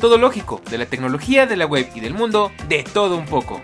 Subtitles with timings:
[0.00, 3.60] Todo lógico, de la tecnología, de la web y del mundo, de todo un poco.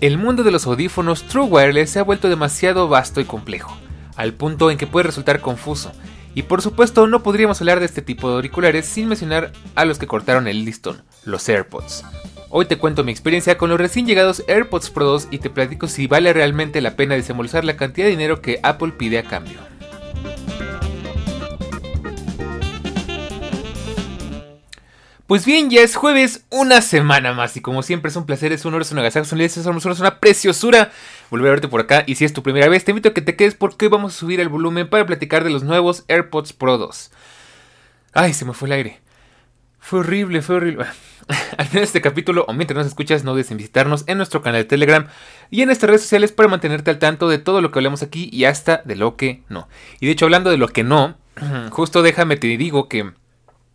[0.00, 3.76] El mundo de los audífonos True Wireless se ha vuelto demasiado vasto y complejo,
[4.16, 5.92] al punto en que puede resultar confuso,
[6.34, 9.98] y por supuesto no podríamos hablar de este tipo de auriculares sin mencionar a los
[9.98, 12.04] que cortaron el listón, los AirPods.
[12.52, 15.86] Hoy te cuento mi experiencia con los recién llegados AirPods Pro 2 y te platico
[15.86, 19.60] si vale realmente la pena desembolsar la cantidad de dinero que Apple pide a cambio.
[25.28, 27.56] Pues bien, ya es jueves, una semana más.
[27.56, 30.90] Y como siempre es un placer, es un honor, es un agasajo, es una preciosura
[31.30, 32.02] volver a verte por acá.
[32.04, 34.16] Y si es tu primera vez, te invito a que te quedes porque hoy vamos
[34.16, 37.12] a subir el volumen para platicar de los nuevos AirPods Pro 2.
[38.12, 39.00] Ay, se me fue el aire.
[39.78, 40.86] Fue horrible, fue horrible.
[41.56, 44.42] Al final de este capítulo, o mientras nos escuchas, no dudes en visitarnos en nuestro
[44.42, 45.06] canal de Telegram
[45.50, 48.28] y en nuestras redes sociales para mantenerte al tanto de todo lo que hablamos aquí
[48.32, 49.68] y hasta de lo que no.
[50.00, 51.16] Y de hecho, hablando de lo que no,
[51.70, 52.98] justo déjame te digo que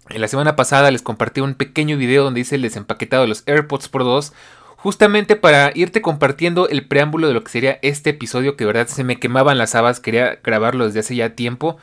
[0.10, 3.44] en la semana pasada les compartí un pequeño video donde hice el desempaquetado de los
[3.48, 4.34] AirPods Pro 2,
[4.76, 8.88] justamente para irte compartiendo el preámbulo de lo que sería este episodio, que de verdad
[8.88, 11.78] se me quemaban las habas, quería grabarlo desde hace ya tiempo,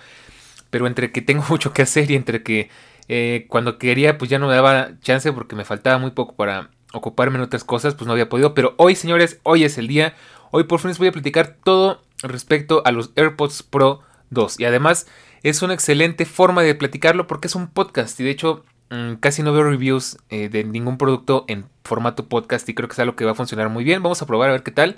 [0.71, 2.71] pero entre que tengo mucho que hacer y entre que
[3.09, 6.71] eh, cuando quería pues ya no me daba chance porque me faltaba muy poco para
[6.93, 10.15] ocuparme en otras cosas, pues no había podido, pero hoy señores, hoy es el día,
[10.51, 14.65] hoy por fin les voy a platicar todo respecto a los AirPods Pro 2 y
[14.65, 15.07] además
[15.43, 19.43] es una excelente forma de platicarlo porque es un podcast y de hecho mm, casi
[19.43, 23.17] no veo reviews eh, de ningún producto en formato podcast y creo que es algo
[23.17, 24.03] que va a funcionar muy bien.
[24.03, 24.97] Vamos a probar a ver qué tal.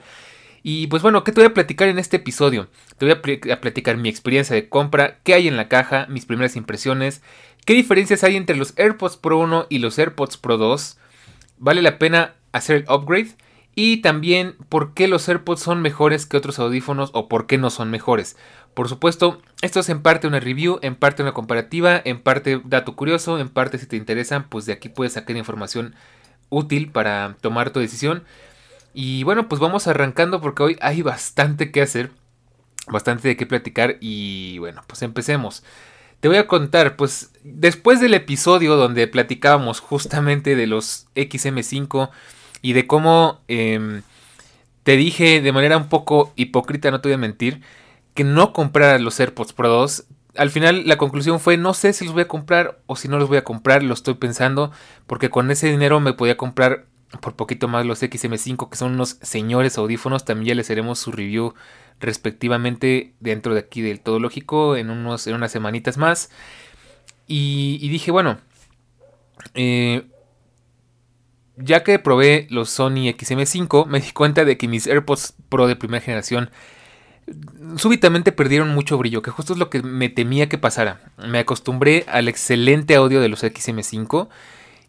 [0.66, 2.68] Y pues bueno, ¿qué te voy a platicar en este episodio?
[2.96, 3.12] Te voy
[3.50, 7.20] a, platicar mi experiencia de compra, qué hay en la caja, mis primeras impresiones,
[7.66, 10.96] qué diferencias hay entre los AirPods Pro 1 y los AirPods Pro 2,
[11.58, 13.36] vale la pena hacer el upgrade
[13.74, 17.68] y también por qué los AirPods son mejores que otros audífonos o por qué no
[17.68, 18.38] son mejores.
[18.72, 22.96] Por supuesto, esto es en parte una review, en parte una comparativa, en parte dato
[22.96, 25.94] curioso, en parte si te interesan, pues de aquí puedes sacar información
[26.48, 28.24] útil para tomar tu decisión.
[28.94, 32.12] Y bueno, pues vamos arrancando porque hoy hay bastante que hacer,
[32.86, 35.64] bastante de qué platicar y bueno, pues empecemos.
[36.20, 42.08] Te voy a contar, pues después del episodio donde platicábamos justamente de los XM5
[42.62, 44.02] y de cómo em,
[44.84, 47.62] te dije de manera un poco hipócrita, no te voy a mentir,
[48.14, 50.04] que no comprara los AirPods Pro 2.
[50.36, 53.18] Al final la conclusión fue no sé si los voy a comprar o si no
[53.18, 54.70] los voy a comprar, lo estoy pensando
[55.08, 56.86] porque con ese dinero me podía comprar
[57.20, 61.12] por poquito más los XM5 que son unos señores audífonos, también ya les haremos su
[61.12, 61.54] review
[62.00, 66.30] respectivamente dentro de aquí del Todo Lógico en, unos, en unas semanitas más.
[67.26, 68.38] Y, y dije, bueno,
[69.54, 70.06] eh,
[71.56, 75.76] ya que probé los Sony XM5, me di cuenta de que mis AirPods Pro de
[75.76, 76.50] primera generación
[77.76, 81.00] súbitamente perdieron mucho brillo, que justo es lo que me temía que pasara.
[81.16, 84.28] Me acostumbré al excelente audio de los XM5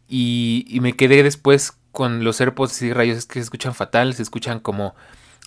[0.07, 4.59] y, me quedé después con los AirPods y rayos que se escuchan fatal, se escuchan
[4.59, 4.93] como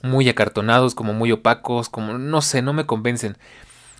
[0.03, 3.39] muy acartonados, como muy opacos, como no sé, no me convencen.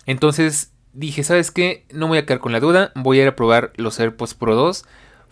[0.05, 1.85] Entonces dije, ¿sabes qué?
[1.93, 4.55] No voy a quedar con la duda, voy a ir a probar los AirPods Pro
[4.55, 4.83] 2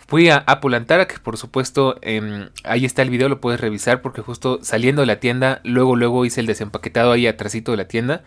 [0.07, 4.01] Fui a Apple Antara, que por supuesto em, ahí está el video, lo puedes revisar
[4.01, 7.87] porque justo saliendo de la tienda, luego luego hice el desempaquetado ahí atrásito de la
[7.89, 8.23] tienda.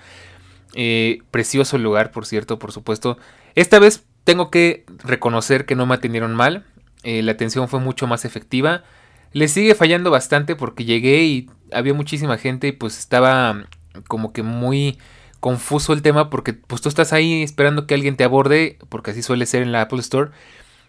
[0.75, 3.19] Eh, precioso lugar, por cierto, por supuesto.
[3.55, 6.67] Esta vez tengo que reconocer que no me atendieron mal.
[7.03, 8.85] Eh, la atención fue mucho más efectiva.
[9.33, 13.65] Le sigue fallando bastante porque llegué y había muchísima gente y pues estaba
[14.09, 14.99] como que muy
[15.41, 19.23] confuso el tema porque pues tú estás ahí esperando que alguien te aborde porque así
[19.23, 20.31] suele ser en la Apple Store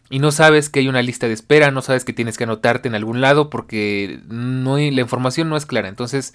[0.09, 2.89] y no sabes que hay una lista de espera, no sabes que tienes que anotarte
[2.89, 5.87] en algún lado porque no la información no es clara.
[5.87, 6.33] Entonces,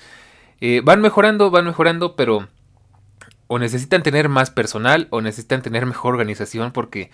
[0.62, 2.48] eh, van mejorando, van mejorando, pero
[3.48, 7.10] o necesitan tener más personal o necesitan tener mejor organización porque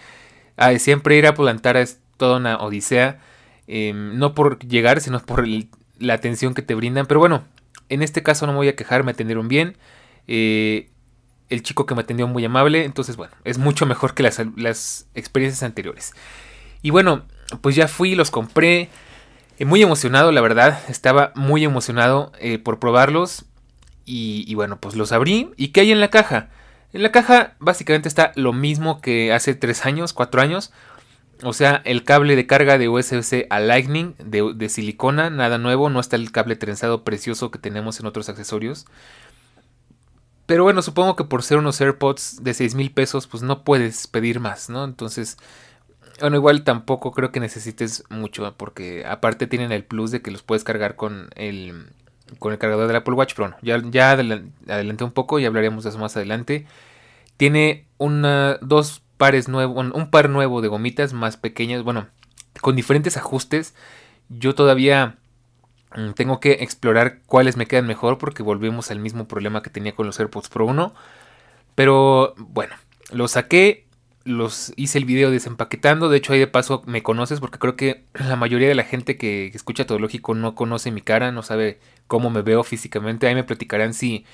[0.78, 3.19] siempre ir a Polantara es toda una odisea.
[3.66, 5.44] Em, no por llegar, sino por
[5.98, 7.06] la atención que te brindan.
[7.06, 7.42] Pero bueno,
[7.88, 9.76] en este caso no me voy a quejar, me atendieron bien.
[10.28, 10.88] Eh,
[11.48, 12.84] el chico que me atendió muy amable.
[12.84, 16.12] Entonces, bueno, es mucho mejor que las, experiencias anteriores.
[16.80, 17.24] Y bueno,
[17.60, 18.88] pues ya fui, los compré.
[19.58, 20.78] Eh, muy emocionado, la verdad.
[20.88, 23.46] Estaba muy emocionado eh, por probarlos.
[24.04, 25.50] Y, bueno, pues los abrí.
[25.56, 26.50] ¿Y qué hay en la caja?
[26.92, 30.72] En la caja básicamente está lo mismo que hace 3 años, 4 años.
[31.42, 35.90] O sea, el cable de carga de USB a Lightning de, de, silicona, nada nuevo,
[35.90, 38.86] no está el cable trenzado precioso que tenemos en otros accesorios.
[40.46, 44.06] Pero bueno, supongo que por ser unos AirPods de 6 mil pesos, pues no puedes
[44.06, 44.84] pedir más, ¿no?
[44.84, 45.36] Entonces,
[46.20, 50.42] bueno, igual tampoco creo que necesites mucho, porque aparte tienen el plus de que los
[50.42, 51.86] puedes cargar con el,
[52.38, 53.54] con el cargador del Apple Watch Pro.
[53.62, 56.66] Ya, ya adelanté un poco y hablaremos de eso más adelante.
[57.36, 59.02] Tiene una, dos
[59.48, 62.08] un par nuevo de gomitas más pequeñas, bueno,
[62.60, 63.74] con diferentes ajustes.
[64.28, 65.16] Yo todavía
[65.96, 69.94] mm, tengo que explorar cuáles me quedan mejor porque volvemos al mismo problema que tenía
[69.94, 70.94] con los AirPods Pro 1.
[71.74, 72.74] Pero bueno,
[73.12, 73.86] lo saqué,
[74.24, 76.08] los hice el video desempaquetando.
[76.08, 79.16] De hecho, ahí de paso me conoces porque creo que la mayoría de la gente
[79.16, 83.26] que, escucha todo lógico no conoce mi cara, no sabe cómo me veo físicamente.
[83.26, 84.24] Ahí me platicarán si,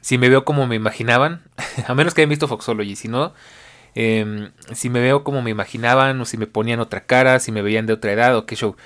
[0.00, 1.42] si me veo como me imaginaban.
[1.86, 2.96] A menos que hayan visto Foxology.
[2.96, 3.32] Si no,
[3.94, 7.62] em, si me veo como me imaginaban o si me ponían otra cara, si me
[7.62, 8.76] veían de otra edad o qué show.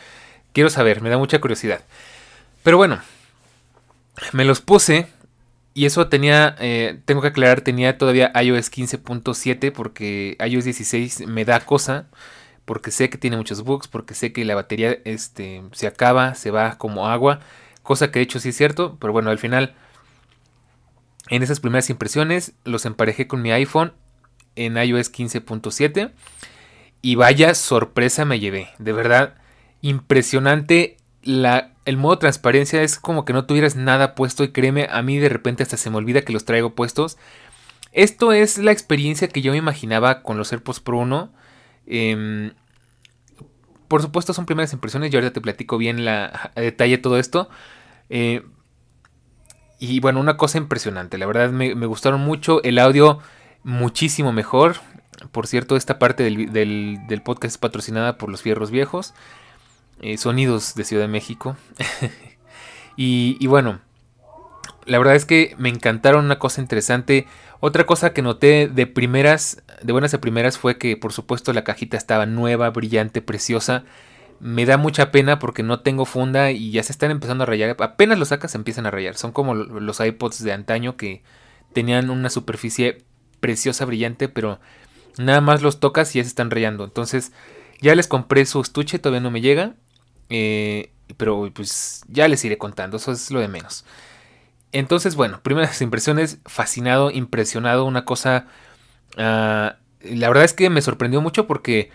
[0.52, 1.80] Quiero saber, me da mucha curiosidad.
[2.62, 3.00] Pero bueno,
[4.32, 5.08] me los puse
[5.74, 11.44] y eso tenía, eh, tengo que aclarar, tenía todavía iOS 15.7 porque iOS 16 me
[11.44, 12.06] da cosa,
[12.64, 16.50] porque sé que tiene muchos bugs, porque sé que la batería este, se acaba, se
[16.52, 17.40] va como agua,
[17.82, 19.74] cosa que de hecho sí es cierto, pero bueno, al final,
[21.28, 23.92] en esas primeras impresiones los emparejé con mi iPhone
[24.56, 26.10] en iOS 15.7
[27.02, 29.34] y vaya sorpresa me llevé, de verdad,
[29.82, 35.02] impresionante la el modo transparencia es como que no tuvieras nada puesto y créeme, a
[35.02, 37.18] mí de repente hasta se me olvida que los traigo puestos.
[37.92, 41.32] Esto es la experiencia que yo me imaginaba con los AirPods Pro 1.
[41.86, 42.52] Em,
[43.88, 47.48] por supuesto son primeras impresiones, yo ahorita te platico bien la, a detalle todo esto.
[48.08, 48.42] Eh,
[49.78, 53.18] y bueno, una cosa impresionante, la verdad me, gustaron mucho, el audio
[53.64, 54.76] muchísimo mejor.
[55.32, 56.52] Por cierto, esta parte del,
[57.06, 59.14] del podcast es patrocinada por los Fierros Viejos.
[60.00, 61.56] Eh, sonidos de Ciudad de México.
[62.96, 63.80] y, bueno,
[64.86, 67.26] la verdad es que me encantaron una cosa interesante.
[67.60, 71.64] Otra cosa que noté de primeras, de buenas a primeras, fue que por supuesto la
[71.64, 73.84] cajita estaba nueva, brillante, preciosa.
[74.40, 77.76] Me da mucha pena porque no tengo funda y ya se están empezando a rayar.
[77.80, 79.14] Apenas lo sacas se empiezan a rayar.
[79.14, 81.22] Son como los iPods de antaño que
[81.72, 83.04] tenían una superficie
[83.44, 84.58] preciosa, brillante, pero
[85.18, 86.82] nada más los tocas y ya se están rayando.
[86.84, 87.30] Entonces
[87.82, 89.74] ya les compré su estuche, todavía no me llega.
[90.30, 93.84] Eh, pero pues ya les iré contando, eso es lo de menos.
[94.72, 98.46] Entonces, bueno, primeras impresiones, fascinado, impresionado, una cosa...
[99.18, 101.90] Ah, la verdad es que me sorprendió mucho porque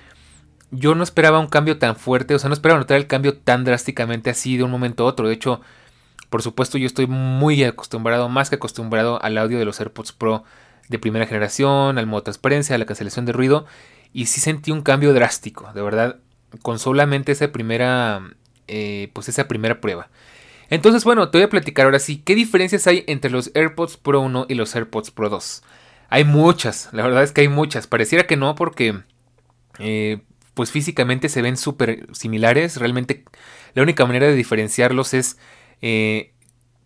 [0.69, 3.66] yo no esperaba un cambio tan fuerte, o sea, no esperaba notar el cambio tan
[3.66, 5.28] drásticamente así de un momento a otro.
[5.28, 5.62] De hecho,
[6.30, 10.44] por supuesto, yo estoy muy acostumbrado, más que acostumbrado al audio de los AirPods Pro
[10.89, 13.65] de primera generación, al modo transparencia, a la cancelación de ruido,
[14.12, 16.18] y sí sentí un cambio drástico, de verdad,
[16.62, 18.21] con solamente esa primera,
[18.68, 20.09] eh, pues esa primera prueba.
[20.69, 24.21] Entonces, bueno, te voy a platicar ahora sí, ¿qué diferencias hay entre los AirPods Pro
[24.21, 25.63] 1 y los AirPods Pro 2?
[26.09, 27.88] Hay muchas, la verdad es que hay muchas.
[27.88, 29.01] Pareciera que no porque,
[29.80, 30.21] eh,
[30.53, 32.77] pues físicamente se ven súper similares.
[32.77, 33.25] Realmente
[33.74, 35.38] la única manera de diferenciarlos es
[35.81, 36.34] eh,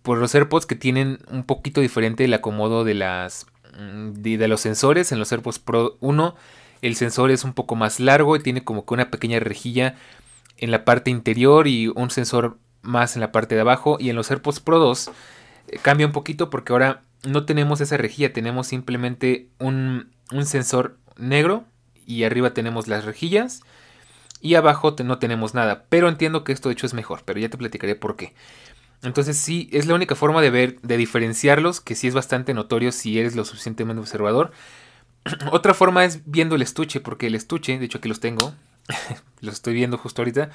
[0.02, 4.62] por los AirPods que tienen un poquito diferente el acomodo de las mm, de los
[4.62, 6.36] sensores en los AirPods Pro 1
[6.84, 9.96] el sensor es un poco más largo y tiene como que una pequeña rejilla
[10.58, 13.96] en la parte interior y un sensor más en la parte de abajo.
[14.02, 15.10] Y en los AirPods Pro 2
[15.70, 20.12] eh, cambia un poquito porque ahora no tenemos esa rejilla, tenemos simplemente un,
[20.44, 21.64] sensor negro
[22.06, 23.62] y arriba tenemos las rejillas
[24.42, 25.86] y abajo no tenemos nada.
[25.88, 28.34] Pero entiendo que esto de hecho es mejor, pero ya te platicaré por qué.
[29.04, 32.92] Entonces sí, es la única forma de ver, de diferenciarlos, que sí es bastante notorio
[32.92, 34.52] si eres lo suficientemente observador.
[35.52, 38.54] Otra forma es viendo el estuche, porque el estuche, de hecho aquí los tengo,
[39.42, 40.50] los estoy viendo justo ahorita.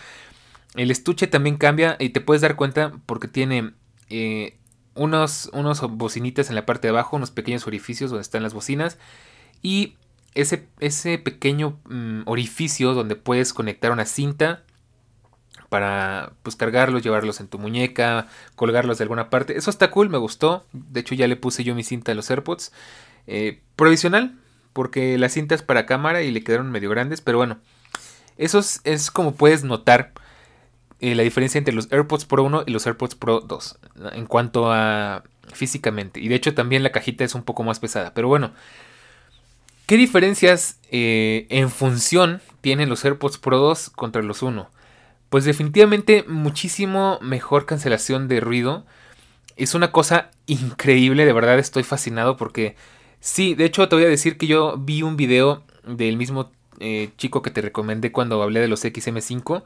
[0.75, 3.75] El estuche también cambia y te puedes dar cuenta porque tiene
[4.09, 4.59] eh,
[4.95, 8.99] unos, unos bocinitas en la parte de abajo, unos pequeños orificios donde están las bocinas
[9.63, 9.97] y
[10.35, 14.65] ese, ese pequeño mm, orificio donde puedes conectar una cinta
[15.69, 19.57] para pues cargarlos, llevarlos en tu muñeca, colgarlos de alguna parte.
[19.57, 20.65] Eso está cool, me gustó.
[20.73, 22.73] De hecho ya le puse yo mi cinta a los AirPods.
[23.27, 24.39] Eh, provisional,
[24.73, 27.59] porque las cintas para cámara y le quedaron medio grandes, pero bueno,
[28.39, 30.13] eso es, como puedes notar
[31.01, 33.79] eh, la diferencia entre los AirPods Pro 1 y los AirPods Pro 2
[34.13, 36.21] en cuanto a físicamente.
[36.21, 38.53] Y de hecho también la cajita es un poco más pesada, pero bueno.
[39.87, 44.71] ¿Qué diferencias eh, en función tienen los AirPods Pro 2 contra los 1?
[45.31, 48.87] Pues definitivamente muchísimo mejor cancelación de ruido.
[49.57, 52.77] Es una cosa increíble, de verdad estoy fascinado porque
[53.21, 57.11] Sí, de hecho te voy a decir que yo vi un video del mismo eh,
[57.17, 59.65] chico que te recomendé cuando hablé de los XM5,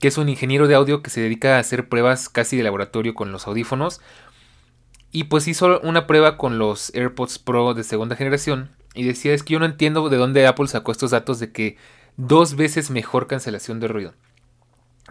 [0.00, 3.14] que es un ingeniero de audio que se dedica a hacer pruebas casi de laboratorio
[3.14, 4.00] con los audífonos.
[5.12, 8.70] Y pues hizo una prueba con los AirPods Pro de segunda generación.
[8.94, 11.76] Y decía, es que yo no entiendo de dónde Apple sacó estos datos de que
[12.16, 14.14] dos veces mejor cancelación de ruido.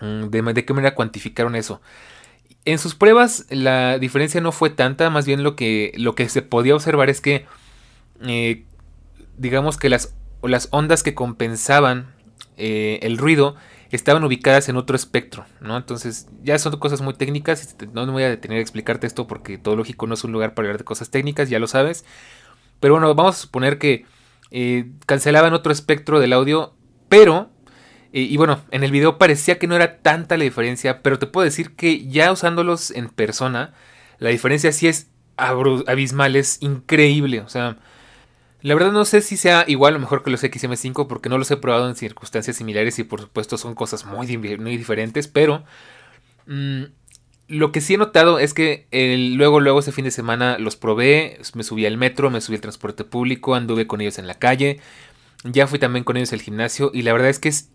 [0.02, 1.82] Mm, ¿De, qué manera cuantificaron eso?
[2.66, 6.42] En sus pruebas la diferencia no fue tanta, más bien lo que, lo que se
[6.42, 7.46] podía observar es que,
[8.26, 8.66] eh,
[9.38, 12.14] digamos que las, las ondas que compensaban
[12.58, 13.56] eh, el ruido
[13.92, 15.78] estaban ubicadas en otro espectro, ¿no?
[15.78, 19.58] Entonces ya son cosas muy técnicas, no me voy a detener a explicarte esto porque
[19.58, 22.06] todo lógico no es un lugar para hablar de cosas técnicas, ya lo sabes.
[22.80, 24.06] Pero bueno, vamos a suponer que
[24.52, 26.76] eh, cancelaban otro espectro del audio,
[27.10, 27.50] pero
[28.22, 31.44] y bueno, en el video parecía que no era tanta la diferencia, pero te puedo
[31.44, 33.74] decir que ya usándolos en persona,
[34.20, 37.42] la diferencia sí es abismal, es increíble.
[37.42, 37.78] O sea,
[38.62, 41.52] la verdad no sé si sea igual o mejor que los XM5 porque no los
[41.52, 45.64] he probado en circunstancias similares y por supuesto son cosas muy, muy diferentes, pero
[46.48, 46.84] mm,
[47.48, 48.88] lo que sí he notado es que
[49.36, 52.62] luego, luego ese fin de semana los probé, me subí al metro, me subí al
[52.62, 54.80] transporte público, anduve con ellos en la calle,
[55.44, 57.70] ya fui también con ellos al gimnasio y la verdad es que es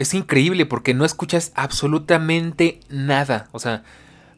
[0.00, 3.50] es increíble porque no escuchas absolutamente nada.
[3.52, 3.84] O sea,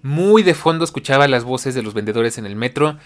[0.02, 2.98] muy de fondo escuchaba las voces de los vendedores en el metro.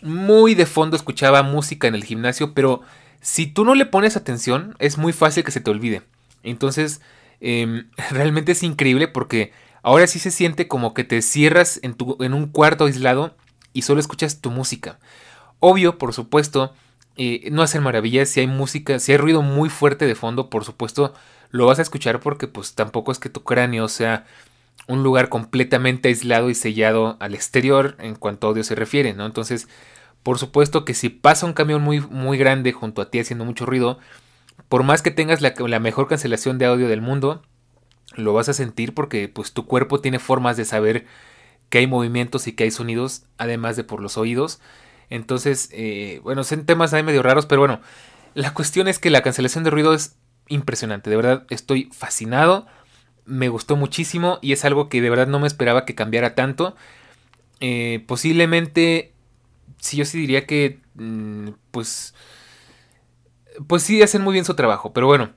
[0.00, 2.54] Muy de fondo escuchaba música en el gimnasio.
[2.54, 2.82] Pero
[3.20, 6.02] si tú no le pones atención, es muy fácil que se te olvide.
[6.44, 7.00] Entonces,
[7.40, 9.52] em, realmente es increíble porque
[9.82, 13.36] ahora sí se siente como que te cierras en, tu, en un cuarto aislado
[13.72, 15.00] y solo escuchas tu música.
[15.58, 16.74] Obvio, por supuesto,
[17.16, 20.64] eh, no hacen maravillas si hay música, si hay ruido muy fuerte de fondo, por
[20.64, 21.12] supuesto
[21.54, 24.26] lo vas a escuchar porque pues tampoco es que tu cráneo sea
[24.88, 29.24] un lugar completamente aislado y sellado al exterior en cuanto a audio se refiere, ¿no?
[29.24, 29.68] Entonces,
[30.24, 33.66] por supuesto que si pasa un camión muy, muy grande junto a ti haciendo mucho
[33.66, 34.00] ruido,
[34.68, 37.40] por más que tengas la, mejor cancelación de audio del mundo,
[38.16, 41.06] lo vas a sentir porque pues tu cuerpo tiene formas de saber
[41.68, 44.60] que hay movimientos y que hay sonidos, además de por los oídos.
[45.08, 47.80] Entonces, eh, bueno, son temas ahí medio raros, pero bueno,
[48.34, 50.16] la cuestión es que la cancelación de ruido es
[50.48, 51.10] impresionante.
[51.10, 52.66] De verdad estoy fascinado.
[53.24, 56.76] Me gustó muchísimo y es algo que de verdad no me esperaba que cambiara tanto.
[57.60, 59.12] Eh, posiblemente,
[59.78, 62.14] sí, yo sí diría que, mm, pues,
[63.66, 64.92] pues sí hacen muy bien su trabajo.
[64.92, 65.30] Pero bueno,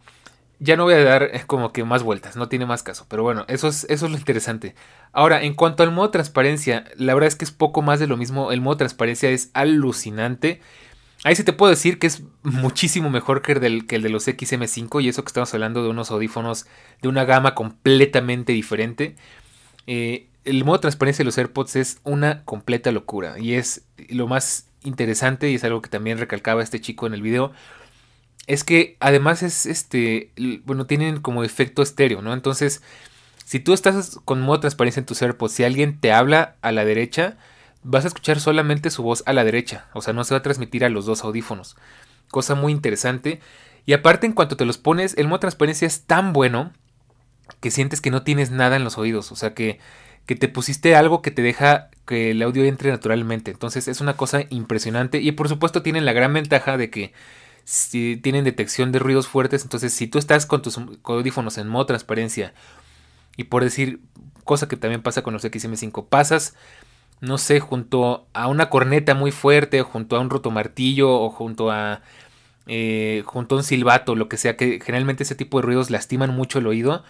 [0.59, 3.05] ya no voy a dar como que más vueltas, no tiene más caso.
[3.09, 4.75] Pero bueno, eso es, eso es lo interesante.
[5.11, 8.17] Ahora, en cuanto al modo transparencia, la verdad es que es poco más de lo
[8.17, 8.51] mismo.
[8.51, 10.61] El modo transparencia es alucinante.
[11.27, 15.09] Ahí sí te puedo decir que es muchísimo mejor que el, de los XM5 y
[15.09, 16.67] eso que estamos hablando de unos audífonos
[17.01, 19.17] de una gama completamente diferente.
[19.87, 24.27] Eh, el modo de transparencia de los AirPods es una completa locura y es lo
[24.27, 27.51] más interesante y es algo que también recalcaba este chico en el video.
[28.45, 30.31] Es que además es este,
[30.63, 32.31] bueno, tienen como efecto estéreo, ¿no?
[32.31, 32.81] Entonces,
[33.43, 36.71] si tú estás con modo de transparencia en tus AirPods, si alguien te habla a
[36.71, 37.35] la derecha,
[37.83, 40.43] vas a escuchar solamente su voz a la derecha, o sea, no se va a
[40.43, 41.75] transmitir a los dos audífonos.
[42.29, 43.39] Cosa muy interesante.
[43.85, 46.73] Y aparte, en cuanto te los pones, el modo transparencia es tan bueno
[47.61, 49.79] que sientes que no tienes nada en los oídos, o sea, que,
[50.25, 53.51] que te pusiste algo que te deja que el audio entre naturalmente.
[53.51, 57.13] Entonces es una cosa impresionante y por supuesto tienen la gran ventaja de que
[57.63, 61.85] si tienen detección de ruidos fuertes, entonces si tú estás con tus audífonos en modo
[61.85, 62.53] transparencia
[63.35, 63.99] y por decir
[64.45, 66.55] cosa que también pasa con los XM5, pasas
[67.21, 71.71] no sé, junto a una corneta muy fuerte, junto a un roto martillo o junto
[71.71, 72.01] a,
[72.67, 76.31] eh, junto a un silbato, lo que sea, que generalmente ese tipo de ruidos lastiman
[76.35, 77.03] mucho el oído.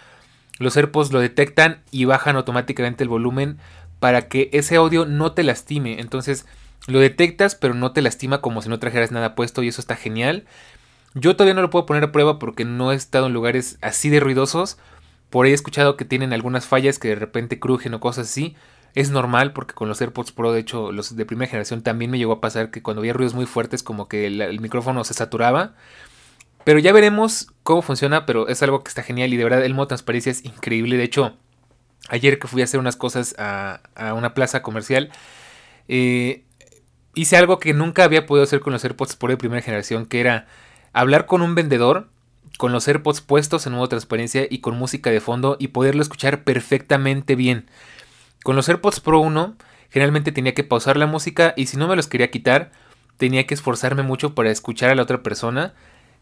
[0.60, 3.58] Los AirPods lo detectan y bajan automáticamente el volumen
[4.00, 6.00] para que ese audio no te lastime.
[6.00, 6.46] Entonces
[6.88, 9.96] lo detectas pero no te lastima como si no trajeras nada puesto y eso está
[9.96, 10.46] genial.
[11.14, 14.10] Yo todavía no lo puedo poner a prueba porque no he estado en lugares así
[14.10, 14.78] de ruidosos.
[15.30, 18.56] Por ahí he escuchado que tienen algunas fallas que de repente crujen o cosas así.
[18.98, 22.18] Es normal porque con los AirPods Pro, de hecho, los de primera generación también me
[22.18, 25.76] llegó a pasar que cuando había ruidos muy fuertes como que el, micrófono se saturaba.
[26.64, 29.76] Pero ya veremos cómo funciona, pero es algo que está genial y de verdad el
[29.76, 30.98] modo transparencia es increíble.
[30.98, 31.36] De hecho,
[32.10, 33.82] ayer que fui a hacer unas cosas a,
[34.16, 35.12] una plaza comercial,
[35.88, 36.44] eh,
[37.14, 40.22] hice algo que nunca había podido hacer con los AirPods Pro de primera generación, que
[40.22, 40.48] era
[40.92, 42.10] hablar con un vendedor
[42.58, 46.44] con los AirPods puestos en modo transparencia y con música de fondo y poderlo escuchar
[46.44, 47.70] perfectamente bien.
[48.48, 49.58] Con los AirPods Pro 1
[49.90, 52.72] generalmente tenía que pausar la música y si no me los quería quitar
[53.18, 55.74] tenía que esforzarme mucho para escuchar a la otra persona.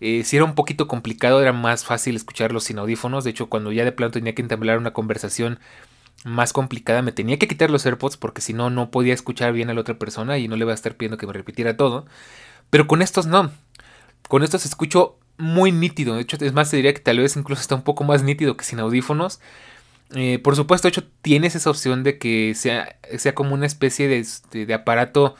[0.01, 3.25] Eh, si era un poquito complicado era más fácil escucharlos sin audífonos.
[3.25, 5.59] De hecho cuando ya de plano tenía que entablar una conversación
[6.23, 7.03] más complicada.
[7.03, 9.81] Me tenía que quitar los AirPods porque si no, no podía escuchar bien a la
[9.81, 12.07] otra persona y no le iba a estar pidiendo que me repitiera todo.
[12.71, 13.51] Pero con estos no.
[14.29, 16.15] Con estos escucho muy nítido.
[16.15, 18.57] De hecho, es más, te diría que tal vez incluso está un poco más nítido
[18.57, 19.39] que sin audífonos.
[20.13, 24.07] Eh, por supuesto, de hecho, tienes esa opción de que sea, sea como una especie
[24.07, 25.35] de, aparato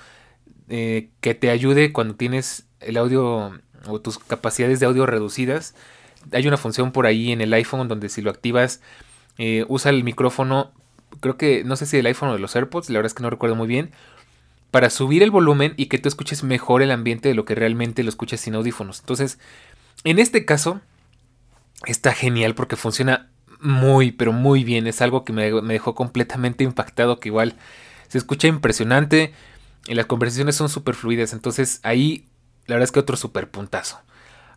[0.70, 5.76] eh, que te ayude cuando tienes el audio o tus capacidades de audio reducidas.
[6.32, 8.82] Hay una función por ahí en el iPhone donde si lo activas
[9.38, 10.72] eh, usa el micrófono,
[11.20, 13.24] creo que no sé si el iPhone o de los AirPods, la verdad es que
[13.24, 13.92] no recuerdo muy bien,
[14.72, 18.04] para subir el volumen y que tú escuches mejor el ambiente de lo que realmente
[18.04, 19.00] lo escuchas sin audífonos.
[19.00, 19.40] Entonces,
[20.04, 20.82] en este caso,
[21.86, 23.30] está genial porque funciona
[23.66, 24.88] muy, pero muy bien.
[24.88, 27.56] Es algo que me, dejó completamente impactado, que igual
[28.08, 29.34] se escucha impresionante.
[29.88, 31.34] Y las conversaciones son súper fluidas.
[31.34, 32.26] Entonces ahí
[32.68, 34.00] la verdad es que otro super puntazo.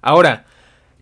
[0.01, 0.47] Ahora,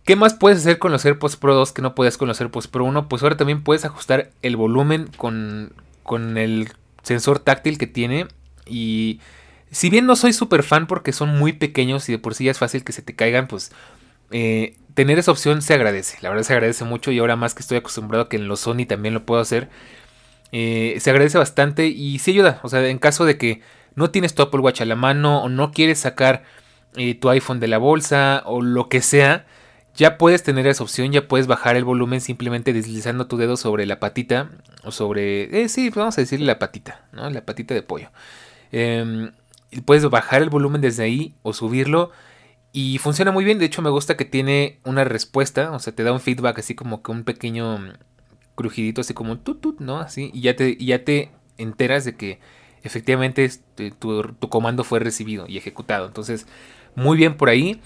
[0.04, 2.68] ¿qué más puedes hacer con los AirPods Pro 2 que no podías con los AirPods
[2.68, 3.08] Pro 1?
[3.08, 5.72] Pues ahora también puedes ajustar el volumen con,
[6.02, 6.72] con el
[7.02, 8.26] sensor táctil que tiene.
[8.66, 9.20] Y
[9.70, 12.50] si bien no soy súper fan porque son muy pequeños y de por sí ya
[12.50, 13.72] es fácil que se te caigan, pues
[14.30, 16.16] eh, tener esa opción se agradece.
[16.22, 18.60] La verdad se agradece mucho y ahora más que estoy acostumbrado a que en los
[18.60, 19.68] Sony también lo puedo hacer.
[20.52, 22.60] Eh, se agradece bastante y sí ayuda.
[22.62, 23.60] O sea, en caso de que
[23.94, 26.44] no tienes tu Apple Watch a la mano o no quieres sacar
[26.96, 29.44] eh, tu iPhone de la bolsa o lo que sea,
[29.94, 33.84] ya puedes tener esa opción, ya puedes bajar el volumen simplemente deslizando tu dedo sobre
[33.84, 34.48] la patita
[34.82, 37.28] o sobre, eh, sí, vamos a decirle la patita, ¿no?
[37.28, 38.08] La patita de pollo.
[38.72, 39.32] Em,
[39.84, 42.12] puedes bajar el volumen desde ahí o subirlo
[42.76, 43.58] y funciona muy bien.
[43.58, 46.74] De hecho, me gusta que tiene una respuesta, o sea, te da un feedback así
[46.74, 47.94] como que un pequeño
[48.54, 49.98] crujidito, así como un tut, ¿no?
[49.98, 52.38] Así, y ya te, ya te enteras de que
[52.82, 56.06] efectivamente este, tu, tu comando fue recibido y ejecutado.
[56.06, 56.46] Entonces,
[56.94, 57.80] muy bien por ahí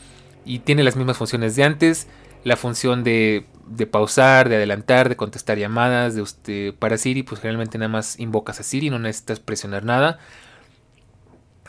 [0.44, 2.08] y tiene las mismas funciones de antes.
[2.42, 7.40] La función de, de pausar, de adelantar, de contestar llamadas de usted, para Siri, pues
[7.40, 10.18] generalmente nada más invocas a Siri, no necesitas presionar nada.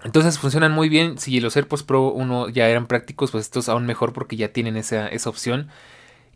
[0.03, 1.17] Entonces funcionan muy bien.
[1.17, 4.77] Si los AirPods Pro 1 ya eran prácticos, pues estos aún mejor porque ya tienen
[4.77, 5.69] esa, esa opción.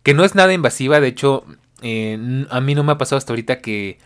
[0.03, 1.45] Que no es nada invasiva, de hecho,
[1.81, 3.97] eh, a mí no me ha pasado hasta ahorita que,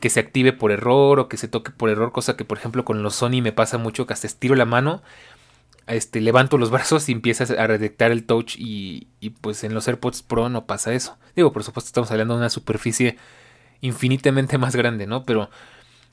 [0.00, 2.84] que se active por error o que se toque por error, cosa que por ejemplo
[2.84, 5.02] con los Sony me pasa mucho que hasta estiro la mano
[5.86, 9.88] este, levanto los brazos y empiezas a redectar el touch y, y, pues en los
[9.88, 11.16] AirPods Pro no pasa eso.
[11.36, 13.16] Digo, por supuesto estamos hablando de una superficie
[13.80, 15.24] infinitamente más grande, ¿no?
[15.24, 15.50] Pero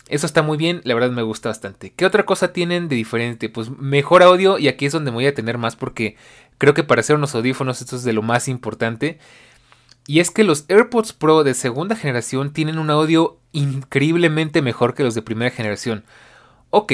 [0.09, 1.93] eso está muy bien, la verdad me gusta bastante.
[1.93, 3.49] ¿Qué otra cosa tienen de diferente?
[3.49, 6.17] Pues mejor audio y aquí es donde me voy a tener más porque
[6.57, 9.19] creo que para hacer unos audífonos esto es de lo más importante.
[10.07, 15.03] Y es que los AirPods Pro de segunda generación tienen un audio increíblemente mejor que
[15.03, 16.03] los de primera generación.
[16.71, 16.93] Ok,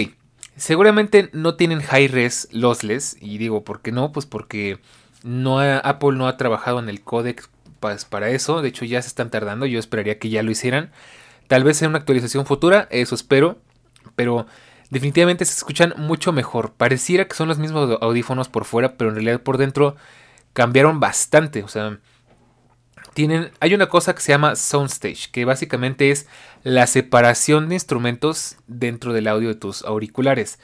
[0.58, 3.18] Seguramente no tienen high res lossless.
[3.20, 4.12] Y digo, ¿por qué no?
[4.12, 4.80] Pues porque
[5.24, 7.50] no Apple no ha trabajado en el codec
[8.10, 8.62] para eso.
[8.62, 9.66] De hecho, ya se están tardando.
[9.66, 10.92] Yo esperaría que ya lo hicieran.
[11.48, 13.58] Tal vez en una actualización futura, eso espero.
[14.16, 14.48] Pero
[14.90, 16.74] definitivamente se escuchan mucho mejor.
[16.74, 19.96] Pareciera que son los mismos audífonos por fuera, pero en realidad por dentro
[20.54, 21.64] cambiaron bastante.
[21.64, 22.00] O sea,
[23.14, 26.28] tienen, hay una cosa que se llama Soundstage, que básicamente es
[26.64, 30.60] la separación de instrumentos dentro del audio de tus auriculares.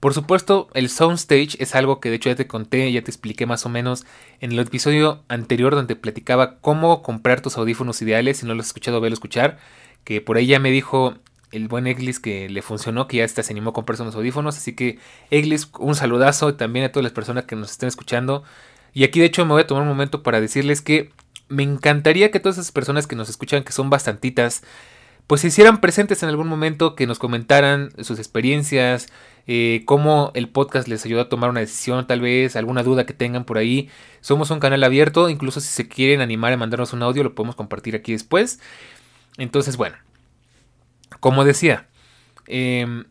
[0.00, 3.46] Por supuesto, el Soundstage es algo que de hecho ya te conté, ya te expliqué
[3.46, 4.04] más o menos
[4.40, 8.38] en el episodio anterior donde platicaba cómo comprar tus audífonos ideales.
[8.38, 9.58] Si no lo has escuchado, velo escuchar.
[10.06, 11.14] Que por ahí ya me dijo
[11.50, 14.56] el buen Eglis que le funcionó, que ya se animó a comprarse unos audífonos.
[14.56, 14.98] Así que
[15.30, 18.44] Eglis, un saludazo también a todas las personas que nos estén escuchando.
[18.94, 21.10] Y aquí de hecho me voy a tomar un momento para decirles que
[21.48, 24.62] me encantaría que todas esas personas que nos escuchan, que son bastantitas,
[25.26, 29.08] pues se hicieran presentes en algún momento, que nos comentaran sus experiencias,
[29.48, 33.12] eh, cómo el podcast les ayudó a tomar una decisión, tal vez, alguna duda que
[33.12, 33.88] tengan por ahí.
[34.20, 37.56] Somos un canal abierto, incluso si se quieren animar a mandarnos un audio, lo podemos
[37.56, 38.60] compartir aquí después.
[39.38, 39.96] Entonces, bueno,
[41.20, 41.88] como decía,
[42.46, 43.04] em,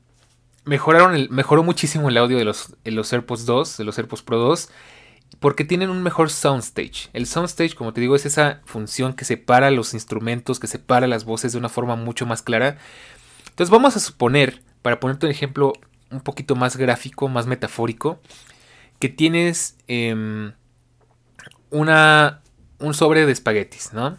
[0.63, 4.23] mejoraron el, mejoró muchísimo el audio de los, de los AirPods 2, de los AirPods
[4.23, 4.69] Pro 2
[5.39, 7.09] porque tienen un mejor soundstage.
[7.13, 11.25] El soundstage, como te digo, es esa función que separa los instrumentos, que separa las
[11.25, 12.77] voces de una forma mucho más clara.
[13.49, 15.73] Entonces vamos a suponer, para ponerte un ejemplo
[16.11, 18.19] un poquito más gráfico, más metafórico,
[18.99, 20.53] que tienes em,
[21.69, 22.41] una,
[22.79, 24.17] un sobre de espaguetis, ¿no?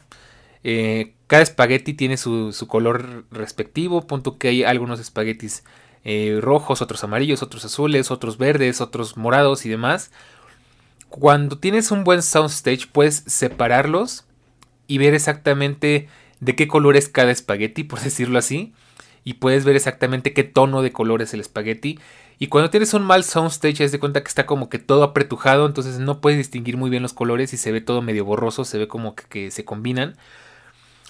[0.69, 5.63] Eh, cada espagueti tiene su, color respectivo, punto que hay algunos espaguetis
[6.03, 10.11] eh, rojos, otros amarillos, otros azules, otros verdes, otros morados y demás
[11.09, 14.25] cuando tienes un buen soundstage puedes separarlos
[14.87, 16.09] y ver exactamente
[16.41, 18.75] de qué color es cada espagueti, por decirlo así.
[19.25, 21.99] Y puedes ver exactamente qué tono de color es el espagueti.
[22.39, 25.67] Y cuando tienes un mal soundstage, es de cuenta que está como que todo apretujado,
[25.67, 28.79] entonces no puedes distinguir muy bien los colores y se ve todo medio borroso, se
[28.79, 30.17] ve como que, se combinan.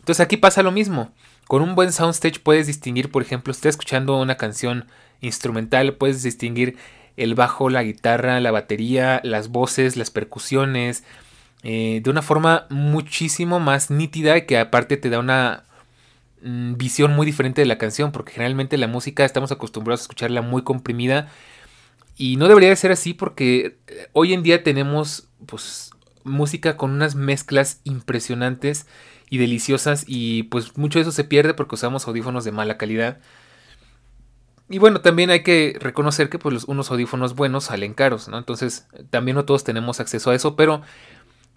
[0.06, 1.10] Entonces aquí pasa lo mismo.
[1.48, 4.86] Con un buen soundstage puedes distinguir, por ejemplo, si estás escuchando una canción
[5.20, 6.76] instrumental, puedes distinguir
[7.16, 11.02] el bajo, la guitarra, la batería, las voces, las percusiones,
[11.64, 15.64] eh, de una forma muchísimo más nítida que aparte te da una
[16.40, 20.40] mm, visión muy diferente de la canción, porque generalmente la música estamos acostumbrados a escucharla
[20.40, 21.32] muy comprimida
[22.16, 25.90] y no debería de ser así porque eh, hoy en día tenemos pues
[26.22, 28.86] música con unas mezclas impresionantes
[29.28, 33.18] y deliciosas y pues mucho de eso se pierde porque usamos audífonos de mala calidad.
[34.68, 38.38] Y bueno, también hay que reconocer que pues unos audífonos buenos salen caros, ¿no?
[38.38, 40.82] Entonces también no todos tenemos acceso a eso, pero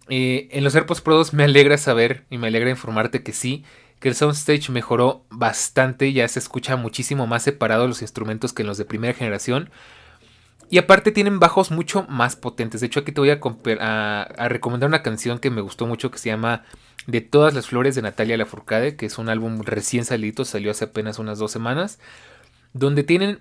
[0.10, 3.64] eh, en los AirPods Pro 2 me alegra saber y me alegra informarte que sí,
[4.00, 8.68] que el Soundstage mejoró bastante, ya se escucha muchísimo más separado los instrumentos que en
[8.68, 9.70] los de primera generación.
[10.70, 12.82] Y aparte tienen bajos mucho más potentes.
[12.82, 16.30] De hecho, aquí te voy a, recomendar una canción que me gustó mucho que se
[16.30, 16.64] llama
[17.08, 20.86] De todas las flores de Natalia Lafourcade, que es un álbum recién salido, salió hace
[20.86, 22.00] apenas unas dos semanas,
[22.74, 23.40] donde tienen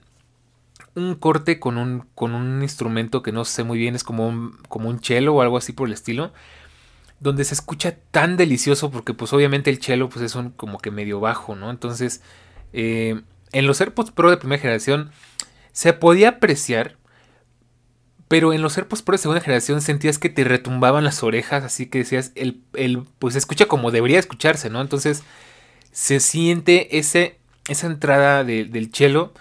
[0.95, 4.59] un corte con un, con un instrumento que no sé muy bien, es como un,
[4.69, 6.33] como un cello o algo así por el estilo,
[7.21, 10.91] donde se escucha tan delicioso porque pues obviamente el cello pues es un como que
[10.91, 11.71] medio bajo, ¿no?
[11.71, 12.23] Entonces,
[12.73, 13.21] eh,
[13.53, 15.11] en los AirPods Pro de primera generación
[15.73, 16.98] se podía apreciar
[18.29, 21.99] pero en los AirPods Pro segunda generación sentías que te retumbaban las orejas, así que
[21.99, 24.81] decías, el, el pues escucha como debería escucharse, ¿no?
[24.81, 25.23] Entonces
[25.93, 27.39] se siente ese,
[27.69, 29.33] esa entrada del cello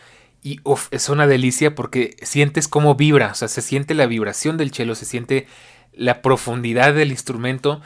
[0.42, 4.56] y uf, es una delicia porque sientes cómo vibra, o sea, se siente la vibración
[4.58, 5.48] del cello, se siente
[5.94, 7.82] la profundidad del instrumento.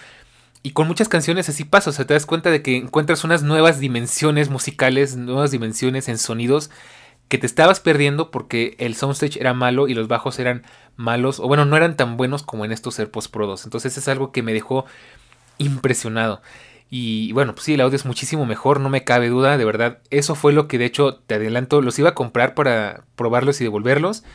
[0.64, 3.42] Y con muchas canciones así pasa, o sea, te das cuenta de que encuentras unas
[3.42, 6.70] nuevas dimensiones musicales, nuevas dimensiones en sonidos
[7.32, 10.64] que te estabas perdiendo porque el soundstage era malo y los bajos eran
[10.98, 13.64] malos, o bueno, no eran tan buenos como en estos AirPods Pro 2.
[13.64, 14.84] Entonces es algo que me dejó
[15.58, 16.42] impresionado.
[16.90, 20.00] Y bueno, pues sí, el audio es muchísimo mejor, no me cabe duda, de verdad.
[20.10, 23.64] Eso fue lo que de hecho te adelanto, los iba a comprar para probarlos y
[23.64, 24.26] devolverlos.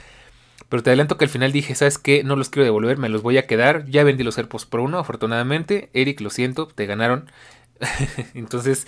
[0.70, 2.24] Pero te adelanto que al final dije, ¿sabes qué?
[2.24, 3.84] No los quiero devolver, me los voy a quedar.
[3.90, 5.90] Ya vendí los AirPods Pro 1, afortunadamente.
[5.92, 7.30] Eric, lo siento, te ganaron.
[8.32, 8.86] Entonces,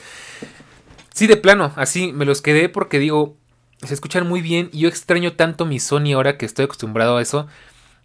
[1.13, 3.37] sí, de plano, así me los quedé porque digo,
[3.83, 4.71] se escuchan muy bien.
[4.73, 7.47] Y yo extraño tanto mi Sony ahora que estoy acostumbrado a eso.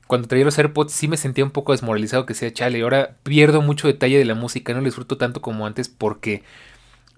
[0.07, 2.81] Cuando traía los AirPods sí me sentía un poco desmoralizado que sea chale.
[2.81, 6.43] Ahora pierdo mucho detalle de la música, no lo disfruto tanto como antes porque...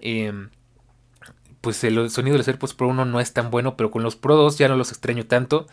[0.00, 0.50] Em,
[1.60, 4.14] pues el sonido de los AirPods Pro 1 no es tan bueno, pero con los
[4.14, 5.66] Pro 2 ya no los extraño tanto.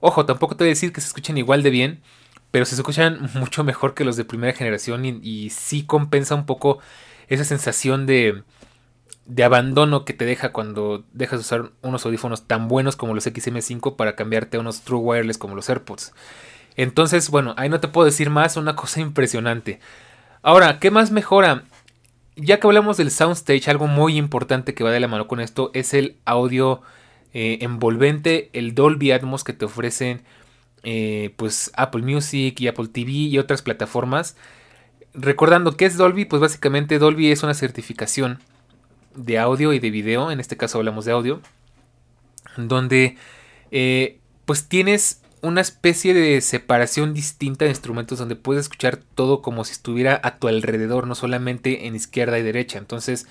[0.00, 2.02] Ojo, tampoco te voy a decir que se escuchen igual de bien,
[2.50, 6.46] pero se escuchan mucho mejor que los de primera generación y, y sí compensa un
[6.46, 6.78] poco
[7.28, 8.42] esa sensación de,
[9.26, 13.26] de abandono que te deja cuando dejas de usar unos audífonos tan buenos como los
[13.26, 16.12] XM5 para cambiarte a unos True Wireless como los AirPods.
[16.76, 19.80] Entonces, bueno, ahí no te puedo decir más, una cosa impresionante.
[20.42, 21.64] Ahora, ¿qué más mejora?
[22.36, 25.70] Ya que hablamos del soundstage, algo muy importante que va de la mano con esto
[25.72, 26.82] es el audio
[27.32, 30.22] eh, envolvente, el Dolby Atmos que te ofrecen
[30.82, 34.36] eh, pues Apple Music y Apple TV y otras plataformas.
[35.14, 38.40] Recordando que es Dolby, pues básicamente Dolby es una certificación
[39.14, 41.40] de audio y de video, en este caso hablamos de audio,
[42.56, 43.16] donde
[43.70, 49.64] eh, pues tienes una especie de separación distinta de instrumentos donde puedes escuchar todo como
[49.64, 52.78] si estuviera a tu alrededor, no solamente en izquierda y derecha.
[52.78, 53.26] Entonces,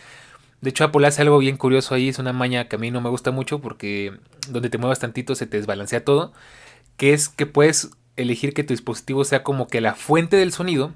[0.61, 3.01] de hecho Apple hace algo bien curioso ahí, es una maña que a mí no
[3.01, 4.13] me gusta mucho porque
[4.47, 6.33] donde te muevas tantito se te desbalancea todo,
[6.97, 10.93] que es que puedes elegir que tu dispositivo sea como que la fuente del sonido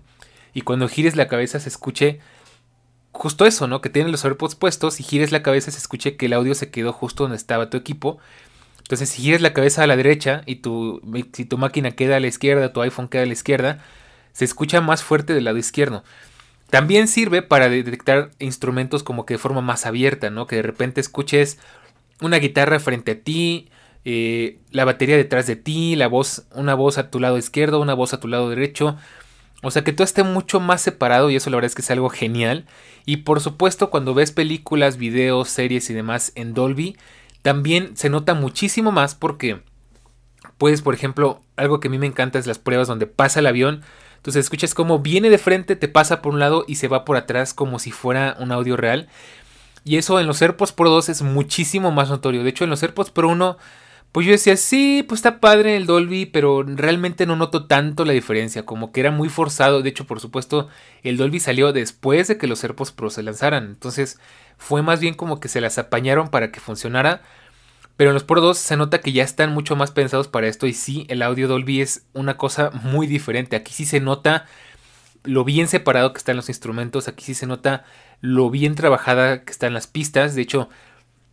[0.53, 2.19] y cuando gires la cabeza se escuche
[3.17, 3.81] justo eso, ¿no?
[3.81, 6.69] Que tienes los AirPods puestos y gires la cabeza se escuche que el audio se
[6.69, 8.19] quedó justo donde estaba tu equipo.
[8.79, 11.01] Entonces, si gires la cabeza a la derecha y tu,
[11.33, 13.83] si tu máquina queda a la izquierda, tu iPhone queda a la izquierda,
[14.31, 16.03] se escucha más fuerte del lado izquierdo.
[16.69, 20.47] También sirve para detectar instrumentos como que de forma más abierta, ¿no?
[20.47, 21.57] Que de repente escuches
[22.21, 23.69] una guitarra frente a ti,
[24.05, 27.93] eh, la batería detrás de ti, la voz, una voz a tu lado izquierdo, una
[27.93, 28.97] voz a tu lado derecho.
[29.63, 31.91] O sea que todo esté mucho más separado y eso la verdad es que es
[31.91, 32.65] algo genial.
[33.05, 36.95] Y por supuesto cuando ves películas, videos, series y demás en Dolby,
[37.41, 39.61] también se nota muchísimo más porque
[40.57, 43.47] puedes, por ejemplo, algo que a mí me encanta es las pruebas donde pasa el
[43.47, 43.83] avión.
[44.17, 47.17] Entonces escuchas cómo viene de frente, te pasa por un lado y se va por
[47.17, 49.07] atrás como si fuera un audio real.
[49.83, 52.43] Y eso en los AirPods Pro 2 es muchísimo más notorio.
[52.43, 53.57] De hecho, en los AirPods Pro 1
[54.17, 58.13] pues yo decía, sí, pues está padre el Dolby, pero realmente no noto tanto la
[58.13, 59.83] diferencia, como que era muy forzado.
[59.83, 60.69] De hecho, por supuesto,
[61.03, 63.65] el Dolby salió después de que los AirPods Pro se lanzaran.
[63.65, 64.19] Entonces,
[64.57, 67.21] fue más bien como que se las apañaron para que funcionara.
[67.95, 70.65] Pero en los Pro 2 se nota que ya están mucho más pensados para esto.
[70.65, 73.55] Y sí, el audio Dolby es una cosa muy diferente.
[73.55, 74.47] Aquí sí se nota
[75.25, 77.07] lo bien separado que están los instrumentos.
[77.07, 77.85] Aquí sí se nota
[78.21, 80.33] lo bien trabajada que están las pistas.
[80.33, 80.69] De hecho,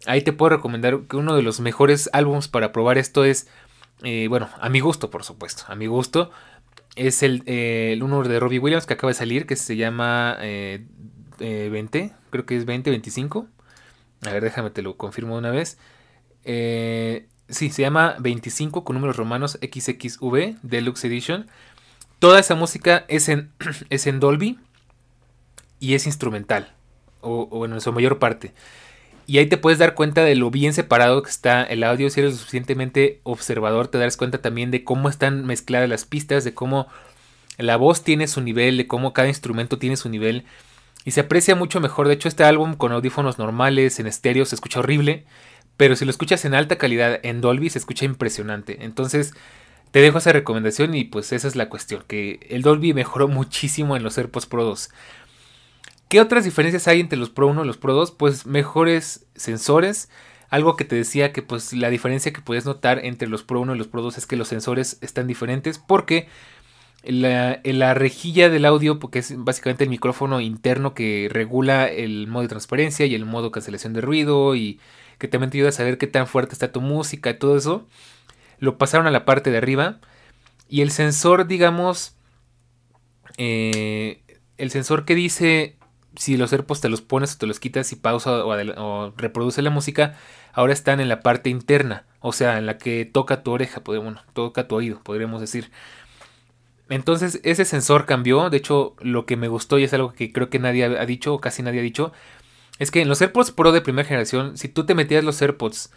[0.06, 3.48] ahí te puedo recomendar que uno de los mejores álbums para probar esto es,
[4.02, 6.30] eh, bueno, a mi gusto, por supuesto, a mi gusto,
[6.96, 11.98] es el, eh, uno de Robbie Williams que acaba de salir, que se llama 20,
[11.98, 13.46] eh, creo que es 2025.
[14.26, 15.78] A ver, déjame, te lo confirmo una vez.
[16.44, 21.46] sí, se llama 25 con números romanos XXV Deluxe Edition.
[22.18, 23.50] Toda esa música es en,
[23.90, 24.58] es en Dolby
[25.80, 26.72] y es instrumental,
[27.20, 28.54] o, bueno, en su mayor parte.
[29.26, 32.10] Y ahí te puedes dar cuenta de lo bien separado que está el audio.
[32.10, 36.52] Si eres suficientemente observador, te darás cuenta también de cómo están mezcladas las pistas, de
[36.52, 36.88] cómo
[37.56, 40.44] la voz tiene su nivel, de cómo cada instrumento tiene su nivel.
[41.04, 42.08] Y se aprecia mucho mejor.
[42.08, 45.24] De hecho, este álbum con audífonos normales, en estéreo, se escucha horrible.
[45.76, 48.84] Pero si lo escuchas en alta calidad, en Dolby, se escucha impresionante.
[48.84, 49.34] Entonces,
[49.90, 52.04] te dejo esa recomendación y pues esa es la cuestión.
[52.06, 54.90] Que el Dolby mejoró muchísimo en los AirPods Pro 2.
[56.14, 58.12] ¿Qué otras diferencias hay entre los Pro 1 y los Pro 2?
[58.12, 60.08] Pues mejores sensores.
[60.48, 63.74] Algo que te decía que pues la diferencia que puedes notar entre los Pro 1
[63.74, 66.28] y los Pro 2 es que los sensores están diferentes porque
[67.02, 72.42] la, la, rejilla del audio, porque es básicamente el micrófono interno que regula el modo
[72.42, 74.78] de transparencia y el modo cancelación de ruido y
[75.18, 77.88] que también te ayuda a saber qué tan fuerte está tu música y todo eso,
[78.60, 79.98] lo pasaron a la parte de arriba
[80.68, 82.14] y el sensor, digamos,
[83.36, 84.22] eh,
[84.58, 85.76] el sensor que dice
[86.16, 89.70] si los AirPods te los pones o te los quitas y pausa o, reproduce la
[89.70, 90.16] música,
[90.52, 94.22] ahora están en la parte interna, o sea, en la que toca tu oreja, bueno,
[94.32, 95.70] toca tu oído, podríamos decir.
[96.88, 100.50] Entonces ese sensor cambió, de hecho lo que me gustó y es algo que creo
[100.50, 102.12] que nadie ha dicho o casi nadie ha dicho,
[102.78, 105.92] es que en los AirPods Pro de primera generación, si tú te metías los AirPods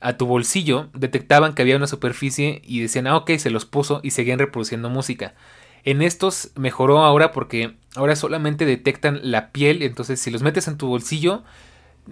[0.00, 4.00] a tu bolsillo, detectaban que había una superficie y decían, ah, ok, se los puso
[4.02, 5.34] y seguían reproduciendo música.
[5.84, 10.78] En estos mejoró ahora porque ahora solamente detectan la piel, entonces si los metes en
[10.78, 11.42] tu bolsillo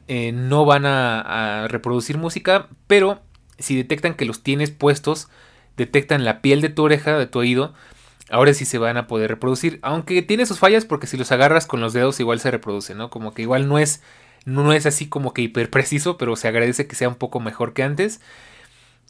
[0.09, 3.21] eh, no van a, reproducir música, pero
[3.59, 5.29] si detectan que los tienes puestos,
[5.77, 7.75] detectan la piel de tu oreja, de tu oído,
[8.31, 11.67] ahora sí se van a poder reproducir, aunque tiene sus fallas porque si los agarras
[11.67, 13.11] con los dedos igual se reproduce, ¿no?
[13.11, 14.03] Como que igual no es
[14.47, 17.75] no es así como que hiper preciso, pero se agradece que sea un poco mejor
[17.75, 18.21] que antes.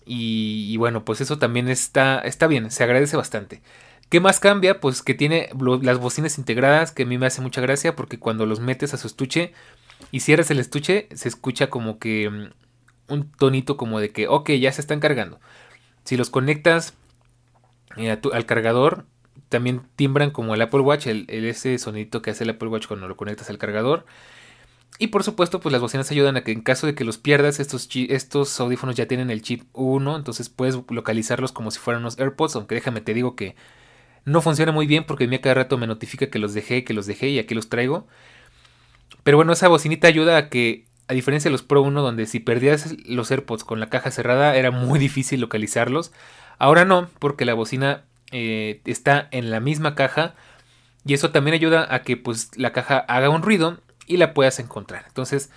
[0.04, 3.62] Y, y, bueno, pues eso también está, está bien, se agradece bastante.
[4.10, 4.80] ¿Qué más cambia?
[4.80, 5.50] Pues que tiene
[5.82, 8.96] las bocinas integradas, que a mí me hace mucha gracia porque cuando los metes a
[8.96, 9.52] su estuche
[10.10, 14.50] y cierras el estuche, se escucha como que mm, un tonito como de que, ok,
[14.50, 15.38] ya se están cargando.
[16.04, 16.94] Si los conectas
[17.96, 19.06] eh, al cargador,
[19.48, 23.06] también timbran como el Apple Watch, el, ese sonidito que hace el Apple Watch cuando
[23.06, 24.06] lo conectas al cargador.
[24.98, 27.60] Y por supuesto, pues las bocinas ayudan a que en caso de que los pierdas,
[27.60, 32.18] estos, estos audífonos ya tienen el chip 1, entonces puedes localizarlos como si fueran unos
[32.18, 33.54] AirPods, aunque déjame te digo que
[34.24, 36.94] no funciona muy bien porque a mí cada rato me notifica que los dejé, que
[36.94, 38.06] los dejé y aquí los traigo.
[39.22, 42.40] Pero bueno, esa bocinita ayuda a que, a diferencia de los Pro 1, donde si
[42.40, 46.12] perdías los AirPods con la caja cerrada era muy difícil localizarlos.
[46.58, 50.34] Ahora no, porque la bocina eh, está en la misma caja
[51.04, 54.58] y eso también ayuda a que pues la caja haga un ruido y la puedas
[54.58, 55.04] encontrar.
[55.08, 55.50] Entonces,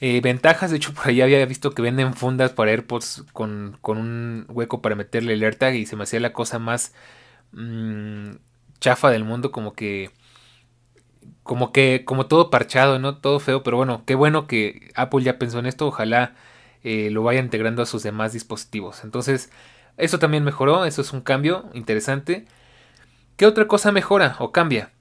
[0.00, 3.98] eh, ventajas, de hecho por ahí había visto que venden fundas para AirPods con, con
[3.98, 6.92] un hueco para meterle el AirTag y se me hacía la cosa más
[7.52, 8.36] mmm,
[8.80, 10.10] chafa del mundo, como que
[11.42, 15.38] como que como todo parchado, no todo feo, pero bueno, qué bueno que Apple ya
[15.38, 16.34] pensó en esto, ojalá
[16.82, 19.02] eh, lo vaya integrando a sus demás dispositivos.
[19.04, 19.50] Entonces,
[19.96, 22.46] eso también mejoró, eso es un cambio interesante.
[23.36, 24.92] ¿Qué otra cosa mejora o cambia?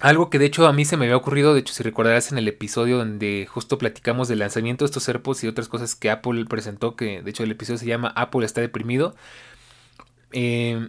[0.00, 2.38] Algo que de hecho a mí se me había ocurrido, de hecho si recordarás en
[2.38, 6.44] el episodio donde justo platicamos del lanzamiento de estos AirPods y otras cosas que Apple
[6.46, 9.14] presentó, que de hecho el episodio se llama Apple está deprimido.
[10.32, 10.88] Eh,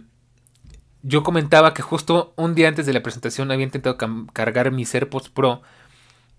[1.06, 3.98] yo comentaba que justo un día antes de la presentación había intentado
[4.32, 5.60] cargar mis AirPods Pro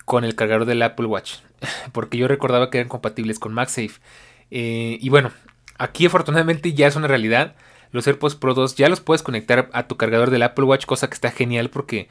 [0.06, 1.36] con el cargador del Apple Watch,
[1.92, 4.02] porque yo recordaba que eran compatibles con MagSafe.
[4.50, 5.32] Eh, y bueno,
[5.78, 7.56] aquí afortunadamente ya es una realidad.
[7.92, 11.08] Los AirPods Pro 2 ya los puedes conectar a tu cargador del Apple Watch, cosa
[11.08, 12.10] que está genial porque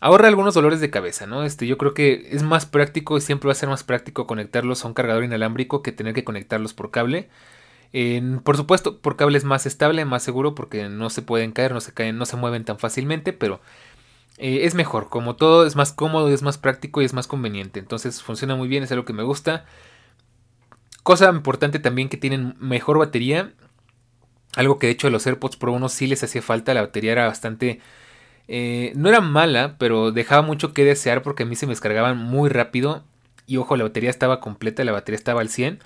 [0.00, 1.44] ahorra algunos dolores de cabeza, ¿no?
[1.44, 4.84] Este, yo creo que es más práctico y siempre va a ser más práctico conectarlos
[4.84, 7.30] a un cargador inalámbrico que tener que conectarlos por cable
[8.44, 11.80] por supuesto, por cable es más estable, más seguro, porque no se pueden caer, no
[11.80, 13.60] se caen, no se mueven tan fácilmente, pero
[14.38, 15.08] eh, es mejor.
[15.08, 17.80] Como todo, es más cómodo, es más práctico y es más conveniente.
[17.80, 19.66] Entonces funciona muy bien, es algo que me gusta.
[21.02, 23.52] Cosa importante también que tienen mejor batería.
[24.56, 26.74] Algo que de hecho a los AirPods Pro 1 sí les hacía falta.
[26.74, 27.80] La batería era bastante.
[28.48, 32.16] Eh, no era mala, pero dejaba mucho que desear porque a mí se me descargaban
[32.18, 33.04] muy rápido.
[33.46, 35.80] Y ojo, la batería estaba completa, la batería estaba al 100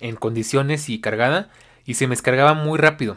[0.00, 1.50] en condiciones y cargada
[1.84, 3.16] y se me descargaba muy rápido.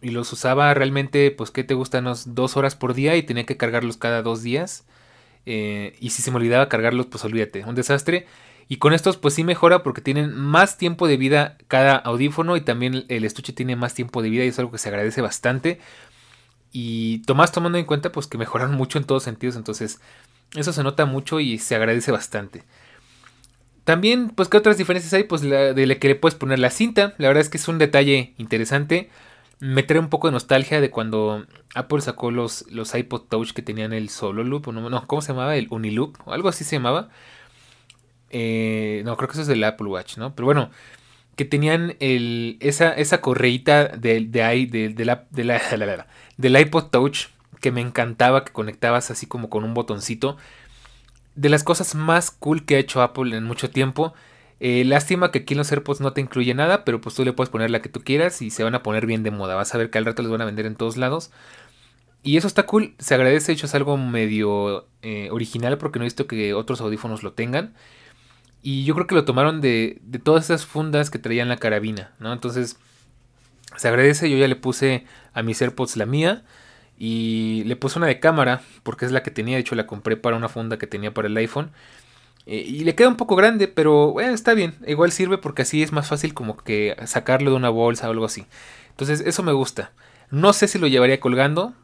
[0.00, 2.04] Y los usaba realmente, pues, ¿qué te gustan?
[2.06, 4.84] Unos dos horas por día y tenía que cargarlos cada dos días.
[5.46, 8.26] Eh, y si se me olvidaba cargarlos, pues olvídate, un desastre.
[8.68, 12.62] Y con estos pues sí mejora porque tienen más tiempo de vida cada audífono y
[12.62, 15.80] también el estuche tiene más tiempo de vida y es algo que se agradece bastante.
[16.72, 20.00] Y Tomás tomando en cuenta pues que mejoraron mucho en todos sentidos, entonces
[20.56, 22.64] eso se nota mucho y se agradece bastante.
[23.84, 25.24] También, pues, ¿qué otras diferencias hay?
[25.24, 27.14] Pues la de la que le puedes poner la cinta.
[27.18, 29.10] La verdad es que es un detalle interesante.
[29.60, 33.62] Me trae un poco de nostalgia de cuando Apple sacó los, los iPod Touch que
[33.62, 34.72] tenían el solo loop.
[34.72, 35.56] No, ¿cómo se llamaba?
[35.56, 36.16] El Uniloop.
[36.24, 37.10] O algo así se llamaba.
[38.30, 40.34] Eh, no, creo que eso es del Apple Watch, ¿no?
[40.34, 40.70] Pero bueno,
[41.36, 47.26] que tenían el, esa, esa correíta de, de, la, la, del iPod Touch
[47.60, 50.36] que me encantaba, que conectabas así como con un botoncito
[51.34, 54.14] de las cosas más cool que ha hecho Apple en mucho tiempo.
[54.60, 57.32] Eh, lástima que aquí en los AirPods no te incluye nada, pero pues tú le
[57.32, 59.54] puedes poner la que tú quieras y se van a poner bien de moda.
[59.54, 61.30] Vas a ver que al rato les van a vender en todos lados.
[62.22, 66.04] Y eso está cool, se agradece, de hecho es algo medio eh, original porque no
[66.04, 67.74] he visto que otros audífonos lo tengan.
[68.62, 72.14] Y yo creo que lo tomaron de, de todas esas fundas que traían la carabina,
[72.18, 72.32] ¿no?
[72.32, 72.78] Entonces,
[73.76, 76.44] se agradece, yo ya le puse a mis AirPods la mía.
[76.98, 80.16] Y le puse una de cámara, porque es la que tenía, de hecho la compré
[80.16, 81.70] para una funda que tenía para el iPhone.
[82.46, 84.74] Eh, y le queda un poco grande, pero bueno, está bien.
[84.86, 88.26] Igual sirve porque así es más fácil como que sacarlo de una bolsa o algo
[88.26, 88.46] así.
[88.90, 89.92] Entonces eso me gusta.
[90.30, 91.74] No sé si lo llevaría colgando,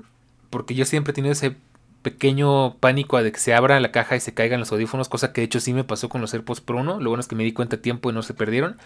[0.50, 1.56] porque yo siempre he tenido ese
[2.02, 5.42] pequeño pánico de que se abra la caja y se caigan los audífonos, cosa que
[5.42, 7.00] de hecho sí me pasó con los AirPods Pro 1.
[7.00, 8.78] Lo bueno es que me di cuenta a tiempo y no se perdieron.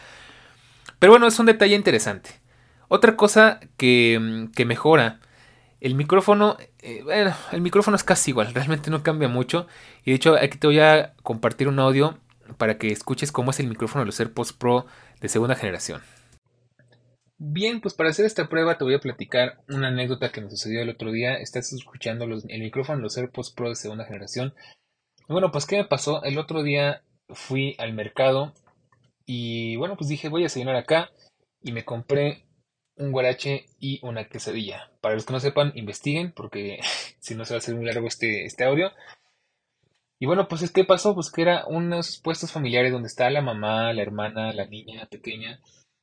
[0.99, 2.31] Pero bueno, es un detalle interesante.
[2.89, 5.21] Otra cosa que, que mejora
[5.85, 9.67] el micrófono, eh, bueno, el micrófono es casi igual, realmente no cambia mucho.
[10.03, 12.19] Y de hecho, aquí te voy a compartir un audio
[12.57, 14.87] para que escuches cómo es el micrófono de los AirPods Pro
[15.21, 16.01] de segunda generación.
[17.37, 20.81] Bien, pues para hacer esta prueba te voy a platicar una anécdota que me sucedió
[20.81, 21.35] el otro día.
[21.35, 24.55] Estás escuchando el micrófono de los AirPods Pro de segunda generación.
[25.29, 26.25] bueno, pues ¿qué me pasó?
[26.25, 28.55] El otro día fui al mercado
[29.27, 31.11] y bueno, pues dije voy a desayunar acá
[31.61, 32.44] y me compré
[32.97, 34.91] un guarache y una quesadilla.
[35.01, 36.79] Para los que no sepan, investiguen, porque
[37.21, 38.93] si no se va a hacer muy largo este, este audio.
[40.19, 43.43] Y bueno, pues es que pasó, pues que era unos puestos familiares donde estaba la
[43.43, 45.61] mamá, la hermana, la niña pequeña.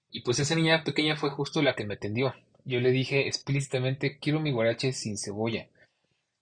[0.10, 2.34] Y pues esa niña pequeña fue justo la que me atendió.
[2.65, 5.67] Yo le dije explícitamente, quiero mi guarache sin cebolla.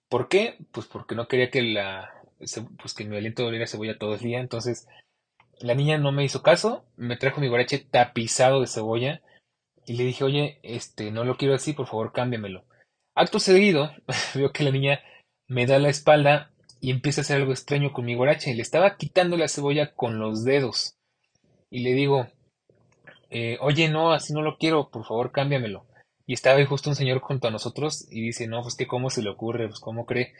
[0.08, 0.58] ¿Por qué?
[0.72, 2.12] Pues porque no quería que la
[2.78, 4.40] pues que mi aliento doliera cebolla todo el día.
[4.40, 4.88] Entonces,
[5.60, 9.22] la niña no me hizo caso, me trajo mi guarache tapizado de cebolla
[9.86, 12.64] y le dije, oye, este, no lo quiero así, por favor, cámbiamelo.
[13.14, 13.90] Acto seguido,
[14.34, 15.00] veo que la niña
[15.48, 18.54] me da la espalda y empieza a hacer algo extraño con mi guarache.
[18.54, 20.96] Le estaba quitando la cebolla con los dedos.
[21.70, 22.28] Y le digo,
[23.30, 25.86] eh, oye, no, así no lo quiero, por favor, cámbiamelo.
[26.26, 29.10] Y estaba ahí justo un señor junto a nosotros y dice, no, pues que cómo
[29.10, 30.32] se le ocurre, pues cómo cree.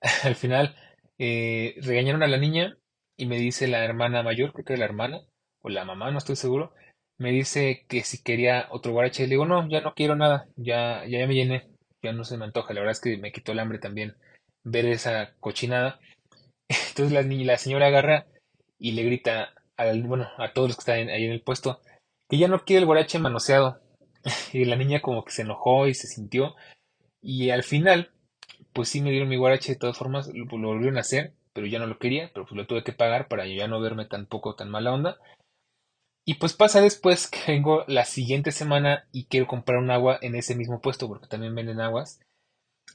[0.24, 0.76] Al final,
[1.18, 2.76] eh, regañaron a la niña
[3.16, 5.22] y me dice la hermana mayor, creo que era la hermana,
[5.62, 6.72] o la mamá, no estoy seguro,
[7.20, 9.24] me dice que si quería otro guarache.
[9.24, 11.68] Le digo, no, ya no quiero nada, ya, ya me llené,
[12.02, 12.72] ya no se me antoja.
[12.74, 14.16] La verdad es que me quitó el hambre también
[14.64, 16.00] ver esa cochinada.
[16.68, 18.26] Entonces la, la señora agarra
[18.78, 21.80] y le grita al, bueno, a todos los que están ahí en el puesto
[22.28, 23.80] que ya no quiere el guarache manoseado.
[24.52, 26.54] Y la niña como que se enojó y se sintió.
[27.22, 28.10] Y al final,
[28.72, 31.66] pues sí me dieron mi guarache de todas formas, lo, lo volvieron a hacer, pero
[31.66, 34.54] ya no lo quería, pero pues lo tuve que pagar para ya no verme tampoco
[34.56, 35.18] tan mala onda.
[36.30, 40.36] Y pues pasa después que vengo la siguiente semana y quiero comprar un agua en
[40.36, 42.20] ese mismo puesto porque también venden aguas.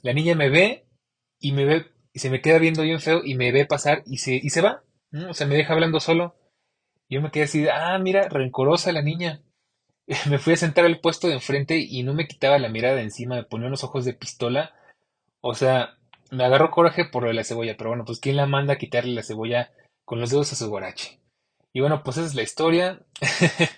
[0.02, 0.86] La niña me ve
[1.42, 4.20] y me ve y se me queda viendo bien feo y me ve pasar y
[4.20, 4.84] se, y se va.
[5.30, 6.38] O sea, me deja hablando solo.
[7.10, 9.42] Yo me quedé así, ah, mira, rencorosa la niña.
[10.30, 13.36] me fui a sentar al puesto de enfrente y no me quitaba la mirada encima,
[13.36, 14.74] me ponía unos ojos de pistola.
[15.42, 15.98] O sea,
[16.32, 19.24] me agarró coraje por la cebolla, pero bueno, pues ¿quién la manda a quitarle la
[19.24, 19.74] cebolla
[20.06, 21.20] con los dedos a su guarache?
[21.76, 23.00] Y bueno, pues esa es la historia.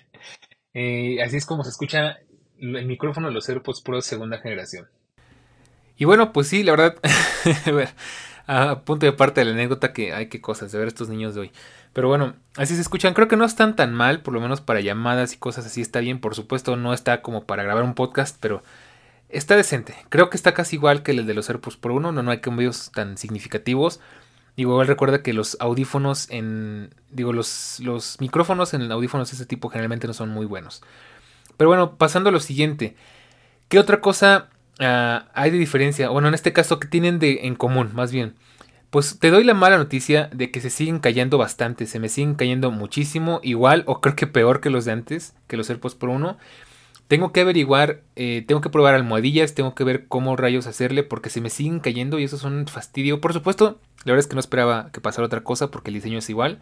[0.74, 2.18] Eh, así es como se escucha
[2.58, 4.86] el micrófono de los AirPods Pro segunda generación.
[5.96, 6.96] Y bueno, pues sí, la verdad,
[8.46, 11.34] a punto de parte de la anécdota que hay que cosas de ver estos niños
[11.34, 11.52] de hoy.
[11.94, 13.14] Pero bueno, así se escuchan.
[13.14, 15.98] Creo que no están tan mal, por lo menos para llamadas y cosas así está
[15.98, 16.20] bien.
[16.20, 18.62] Por supuesto, no está como para grabar un podcast, pero
[19.30, 19.96] está decente.
[20.10, 22.12] Creo que está casi igual que el de los AirPods Pro 1.
[22.12, 23.98] No, no hay cambios tan significativos.
[24.58, 26.90] Igual recuerda que los audífonos en.
[27.12, 30.82] Digo, los, los micrófonos en audífonos de este tipo generalmente no son muy buenos.
[31.56, 32.96] Pero bueno, pasando a lo siguiente.
[33.68, 34.48] ¿Qué otra cosa
[34.80, 36.08] ah, hay de diferencia?
[36.08, 37.92] Bueno, en este caso, ¿qué tienen de en común?
[37.94, 38.34] Más bien.
[38.90, 41.86] Pues te doy la mala noticia de que se siguen cayendo bastante.
[41.86, 43.38] Se me siguen cayendo muchísimo.
[43.44, 46.36] Igual, o creo que peor que los de antes, que los AirPods Pro 1.
[47.08, 51.30] Tengo que averiguar, eh, tengo que probar almohadillas, tengo que ver cómo rayos hacerle porque
[51.30, 53.20] se me siguen cayendo y eso es un fastidio.
[53.20, 56.18] Por supuesto, la verdad es que no esperaba que pasara otra cosa porque el diseño
[56.18, 56.58] es igual.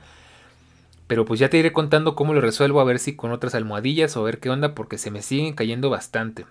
[1.08, 4.16] Pero pues ya te iré contando cómo lo resuelvo, a ver si con otras almohadillas
[4.16, 6.46] o a ver qué onda porque se me siguen cayendo bastante.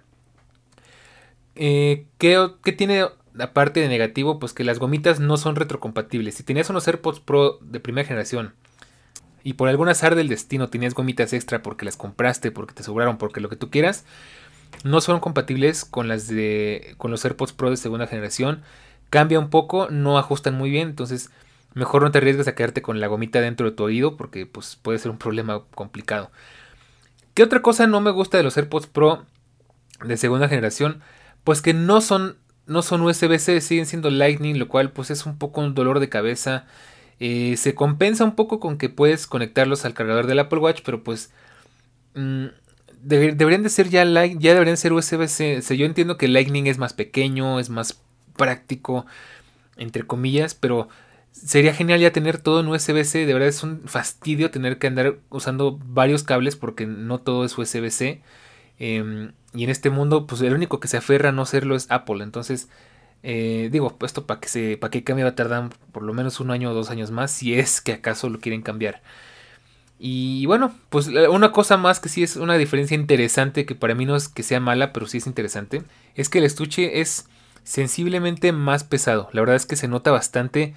[1.56, 3.06] Eh, ¿qué, ¿Qué tiene
[3.39, 4.39] aparte de negativo?
[4.39, 6.36] Pues que las gomitas no son retrocompatibles.
[6.36, 8.54] Si tenías unos AirPods Pro de primera generación
[9.46, 13.20] y por algún azar del destino tenías gomitas extra porque las compraste, porque te sobraron,
[13.20, 14.04] porque lo que tú quieras,
[14.84, 18.64] no son compatibles con las de con los AirPods Pro de segunda generación.
[19.12, 21.30] Cambia un poco, no ajustan muy bien, entonces
[21.76, 24.78] mejor no te arriesgues a quedarte con la gomita dentro de tu oído porque pues
[24.82, 26.32] puede ser un problema complicado.
[27.36, 29.26] ¿Qué otra cosa no me gusta de los AirPods Pro
[30.04, 31.02] de segunda generación?
[31.43, 35.38] Pues que no son no son USB-C, siguen siendo Lightning, lo cual pues es un
[35.38, 36.66] poco un dolor de cabeza.
[37.20, 41.03] Eh, se compensa un poco con que puedes conectarlos al cargador del Apple Watch, pero
[41.03, 41.32] pues
[42.16, 42.47] mm,
[43.01, 45.61] deberían de ser ya, ya deberían ser USB-C.
[45.78, 48.01] yo entiendo que Lightning es más pequeño, es más
[48.36, 49.05] práctico,
[49.78, 50.89] entre comillas, pero
[51.32, 53.26] sería genial ya tener todo en USB-C.
[53.26, 57.57] De verdad es un fastidio tener que andar usando varios cables porque no todo es
[57.57, 58.22] USB-C.
[58.80, 61.88] Em, y en este mundo, pues el único que se aferra a no serlo es
[61.89, 62.24] Apple.
[62.24, 62.70] Entonces,
[63.24, 66.39] eh, digo, esto para que se, para que cambie va a tardar por lo menos
[66.39, 69.01] un año o dos años más, si es que acaso lo quieren cambiar.
[69.97, 74.05] Y bueno, pues una cosa más que sí es una diferencia interesante, que para mí
[74.05, 75.84] no es que sea mala, pero sí es interesante,
[76.16, 77.28] es que el estuche es
[77.63, 79.30] sensiblemente más pesado.
[79.34, 80.76] La verdad es que se nota bastante.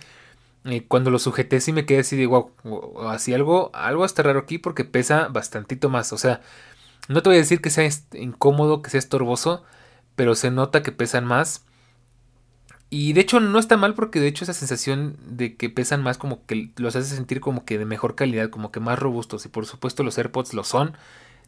[0.65, 2.53] Eh, cuando lo sujeté sí me quedé así de wow,
[3.09, 6.13] así algo, algo hasta raro aquí porque pesa bastantito más.
[6.13, 6.41] O sea,
[7.09, 9.65] no te voy a decir que sea incómodo, que sea estorboso,
[10.17, 11.65] pero se nota que pesan más.
[12.91, 16.17] Y de hecho no está mal porque de hecho esa sensación de que pesan más
[16.17, 19.45] como que los hace sentir como que de mejor calidad, como que más robustos.
[19.45, 20.97] Y por supuesto los AirPods lo son.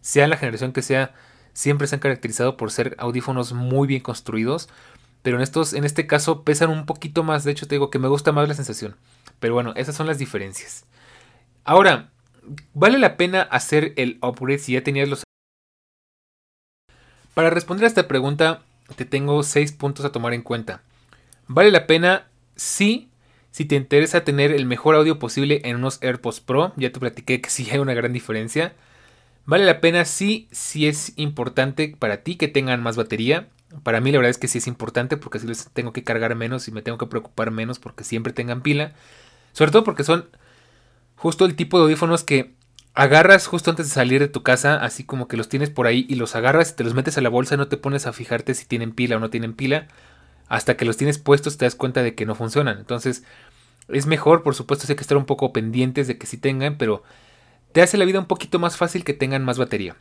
[0.03, 1.15] Sea la generación que sea,
[1.55, 4.69] siempre se han caracterizado por ser audífonos muy bien construidos.
[5.23, 7.45] Pero en, estos, en este caso pesan un poquito más.
[7.45, 8.97] De hecho te digo que me gusta más la sensación.
[9.39, 10.85] Pero bueno, esas son las diferencias.
[11.65, 12.11] Ahora,
[12.75, 15.23] ¿vale la pena hacer el upgrade si ya tenías los...
[17.33, 18.63] Para responder a esta pregunta
[18.97, 20.83] te tengo 6 puntos a tomar en cuenta.
[21.53, 23.11] Vale la pena, sí,
[23.51, 26.73] si te interesa tener el mejor audio posible en unos AirPods Pro.
[26.77, 28.73] Ya te platiqué que sí hay una gran diferencia.
[29.47, 33.49] Vale la pena, sí, si es importante para ti que tengan más batería.
[33.83, 36.37] Para mí la verdad es que sí es importante porque así les tengo que cargar
[36.37, 38.93] menos y me tengo que preocupar menos porque siempre tengan pila.
[39.51, 40.29] Sobre todo porque son
[41.17, 42.55] justo el tipo de audífonos que
[42.95, 46.07] agarras justo antes de salir de tu casa, así como que los tienes por ahí
[46.09, 48.13] y los agarras y te los metes a la bolsa y no te pones a
[48.13, 49.89] fijarte si tienen pila o no tienen pila
[50.51, 52.79] hasta que los tienes puestos te das cuenta de que no funcionan.
[52.79, 53.23] Entonces,
[53.89, 57.05] es mejor, por supuesto, hay que estar un poco pendientes de que sí tengan, pero
[57.73, 59.97] te hace la vida un poquito más fácil que tengan más batería.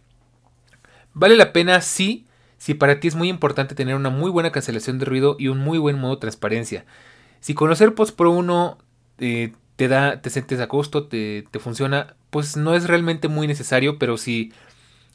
[1.14, 2.26] Vale la pena, sí,
[2.58, 5.60] si para ti es muy importante tener una muy buena cancelación de ruido y un
[5.60, 6.84] muy buen modo de transparencia.
[7.42, 8.80] Si conocer Post Pro 1
[9.20, 13.46] eh, te da, te sientes a gusto, te, te, funciona, pues no es realmente muy
[13.46, 14.52] necesario, pero si,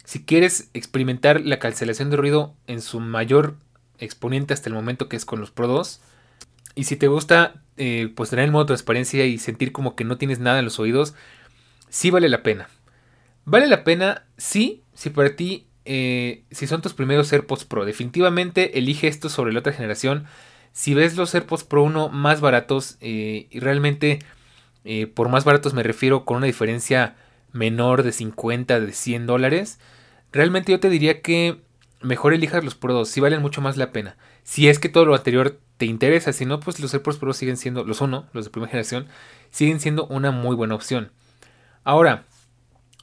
[0.05, 3.57] si quieres experimentar la cancelación de ruido en su mayor
[3.99, 6.01] exponente hasta el momento que es con los Pro 2.
[6.75, 10.17] Y si te gusta eh, pues tener el modo transparencia y sentir como que no
[10.17, 11.15] tienes nada en los oídos,
[11.89, 12.69] sí vale la pena.
[13.45, 17.85] Vale la pena, sí, si para ti, eh, si son tus primeros AirPods Pro.
[17.85, 20.25] Definitivamente elige esto sobre la otra generación.
[20.73, 24.21] Si ves los AirPods Pro 1 más baratos, eh, y realmente
[25.15, 27.17] por más baratos me refiero con una diferencia
[27.53, 29.79] menor de 50, de 100 dólares,
[30.31, 31.63] realmente yo te diría que
[32.05, 34.17] mejor elijas los Pro 2, si valen mucho más la pena.
[34.43, 37.57] Si es que todo lo anterior te interesa, si no, pues los AirPods Pro siguen
[37.57, 39.07] siendo, los uno, los de primera generación,
[39.51, 41.11] siguen siendo una muy buena opción.
[41.83, 42.25] Ahora,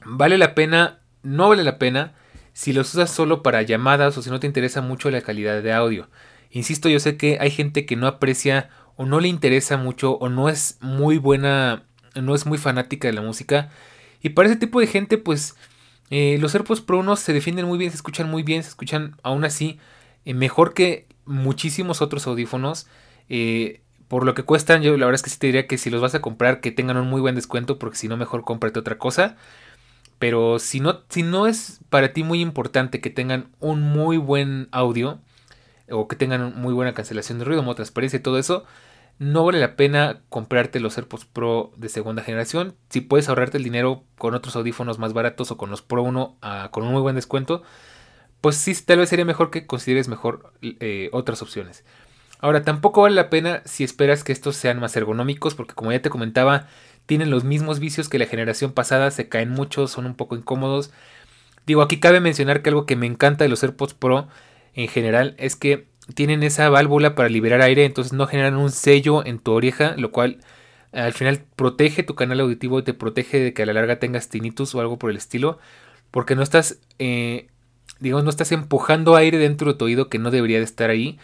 [0.04, 1.00] ¿vale la pena?
[1.22, 2.14] No vale la pena
[2.52, 5.72] si los usas solo para llamadas o si no te interesa mucho la calidad de
[5.72, 6.08] audio.
[6.50, 10.28] Insisto, yo sé que hay gente que no aprecia o no le interesa mucho o
[10.28, 11.84] no es muy buena,
[12.14, 13.70] no es muy fanática de la música.
[14.20, 15.56] Y para ese tipo de gente, pues
[16.14, 19.16] eh, los AirPods Pro 1 se defienden muy bien, se escuchan muy bien, se escuchan
[19.22, 19.78] aún así
[20.26, 22.86] eh, mejor que muchísimos otros audífonos.
[23.30, 25.88] Eh, por lo que cuestan, yo la verdad es que sí te diría que si
[25.88, 28.78] los vas a comprar, que tengan un muy buen descuento, porque si no, mejor cómprate
[28.78, 29.36] otra cosa.
[30.18, 34.68] Pero si no, si no es para ti muy importante que tengan un muy buen
[34.70, 35.18] audio,
[35.90, 38.66] o que tengan muy buena cancelación de ruido, modo transparencia y todo eso,
[39.22, 42.74] no vale la pena comprarte los AirPods Pro de segunda generación.
[42.88, 46.38] Si puedes ahorrarte el dinero con otros audífonos más baratos o con los Pro 1
[46.42, 47.62] ah, con un muy buen descuento,
[48.40, 51.84] pues sí, tal vez sería mejor que consideres mejor eh, otras opciones.
[52.40, 56.02] Ahora, tampoco vale la pena si esperas que estos sean más ergonómicos, porque como ya
[56.02, 56.66] te comentaba,
[57.06, 60.90] tienen los mismos vicios que la generación pasada, se caen mucho, son un poco incómodos.
[61.64, 64.26] Digo, aquí cabe mencionar que algo que me encanta de los AirPods Pro
[64.74, 69.24] en general es que tienen esa válvula para liberar aire, entonces no generan un sello
[69.24, 70.38] en tu oreja, lo cual
[70.92, 74.28] al final protege tu canal auditivo y te protege de que a la larga tengas
[74.28, 75.58] tinnitus o algo por el estilo,
[76.10, 77.48] porque no estás, eh,
[78.00, 81.18] digamos, no estás empujando aire dentro de tu oído que no debería de estar ahí.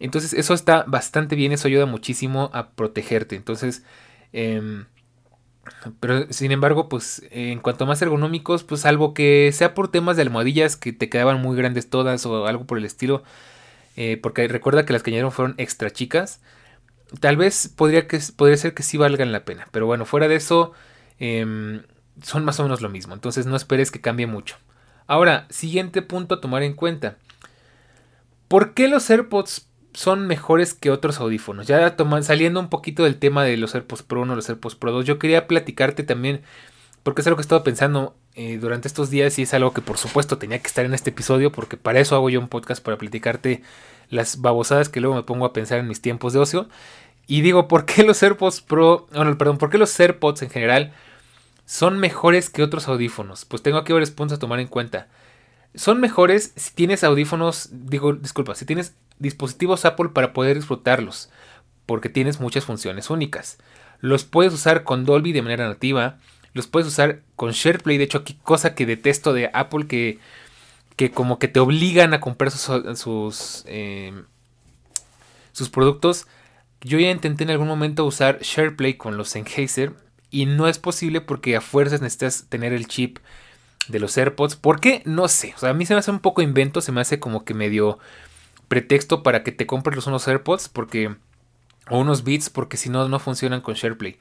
[0.00, 3.36] Entonces eso está bastante bien, eso ayuda muchísimo a protegerte.
[3.36, 3.84] Entonces,
[4.32, 4.86] em,
[6.00, 10.16] pero sin embargo, pues en cuanto a más ergonómicos, pues salvo que sea por temas
[10.16, 13.22] de almohadillas que te quedaban muy grandes todas o algo por el estilo,
[14.00, 16.40] eh, porque recuerda que las que añadieron fueron extra chicas,
[17.18, 20.36] tal vez podría, que, podría ser que sí valgan la pena, pero bueno, fuera de
[20.36, 20.72] eso,
[21.18, 21.82] em,
[22.22, 24.56] son más o menos lo mismo, entonces no esperes que cambie mucho.
[25.08, 27.16] Ahora, siguiente punto a tomar en cuenta.
[28.46, 31.66] ¿Por qué los AirPods son mejores que otros audífonos.
[31.66, 35.04] Ya saliendo un poquito del tema de los AirPods Pro 1, los AirPods Pro 2,
[35.04, 36.42] yo quería platicarte también,
[37.02, 39.80] porque es algo que he estado pensando eh, durante estos días y es algo que
[39.80, 42.80] por supuesto tenía que estar en este episodio, porque para eso hago yo un podcast,
[42.80, 43.64] para platicarte
[44.10, 46.68] las babosadas que luego me pongo a pensar en mis tiempos de ocio.
[47.26, 50.92] Y digo, ¿por qué los AirPods Pro, bueno, perdón, por qué los AirPods en general
[51.66, 53.44] son mejores que otros audífonos?
[53.44, 55.08] Pues tengo aquí varios puntos a tomar en cuenta.
[55.74, 61.28] Son mejores si tienes audífonos, digo, disculpa, si tienes dispositivos Apple para poder disfrutarlos,
[61.86, 63.58] porque tienes muchas funciones únicas.
[63.98, 66.18] Los puedes usar con Dolby de manera nativa,
[66.52, 70.18] los puedes usar con SharePlay, de hecho aquí cosa que detesto de Apple que,
[70.96, 74.24] que como que te obligan a comprar sus, sus, em,
[75.52, 76.26] sus productos.
[76.80, 79.94] Yo ya intenté en algún momento usar SharePlay con los Sennheiser
[80.30, 83.18] y no es posible porque a fuerzas necesitas tener el chip
[83.88, 84.56] de los AirPods.
[84.56, 85.02] ¿Por qué?
[85.04, 85.54] No sé.
[85.56, 87.54] O sea, a mí se me hace un poco invento, se me hace como que
[87.54, 87.98] medio
[88.68, 91.16] pretexto para que te compres unos AirPods porque
[91.88, 94.18] o unos Beats porque si no no funcionan con SharePlay.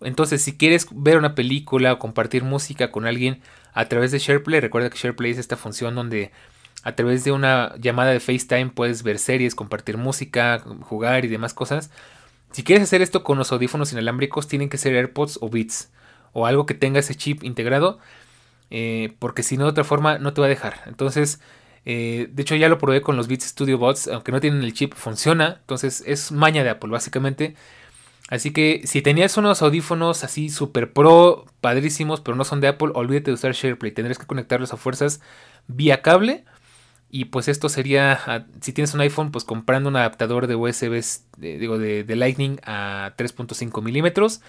[0.00, 3.40] Entonces, si quieres ver una película o compartir música con alguien
[3.72, 6.30] a través de SharePlay, recuerda que SharePlay es esta función donde
[6.82, 11.54] a través de una llamada de FaceTime puedes ver series, compartir música, jugar y demás
[11.54, 11.90] cosas.
[12.52, 15.90] Si quieres hacer esto con los audífonos inalámbricos, tienen que ser AirPods o Beats
[16.32, 17.98] o algo que tenga ese chip integrado,
[18.70, 20.82] eh, porque si no de otra forma no te va a dejar.
[20.86, 21.40] Entonces,
[21.86, 24.72] eh, de hecho, ya lo probé con los Beats Studio Bots, aunque no tienen el
[24.72, 25.58] chip, funciona.
[25.60, 27.56] Entonces, es maña de Apple, básicamente.
[28.28, 32.92] Así que si tenías unos audífonos así super pro, padrísimos, pero no son de Apple,
[32.94, 33.92] olvídate de usar SharePlay.
[33.92, 35.20] Tendrás que conectarlos a fuerzas
[35.66, 36.44] vía cable.
[37.10, 41.00] Y pues esto sería, ah, si tienes un iPhone, pues comprando un adaptador de USB,
[41.36, 44.40] digo, de, Lightning a 3.5 milímetros.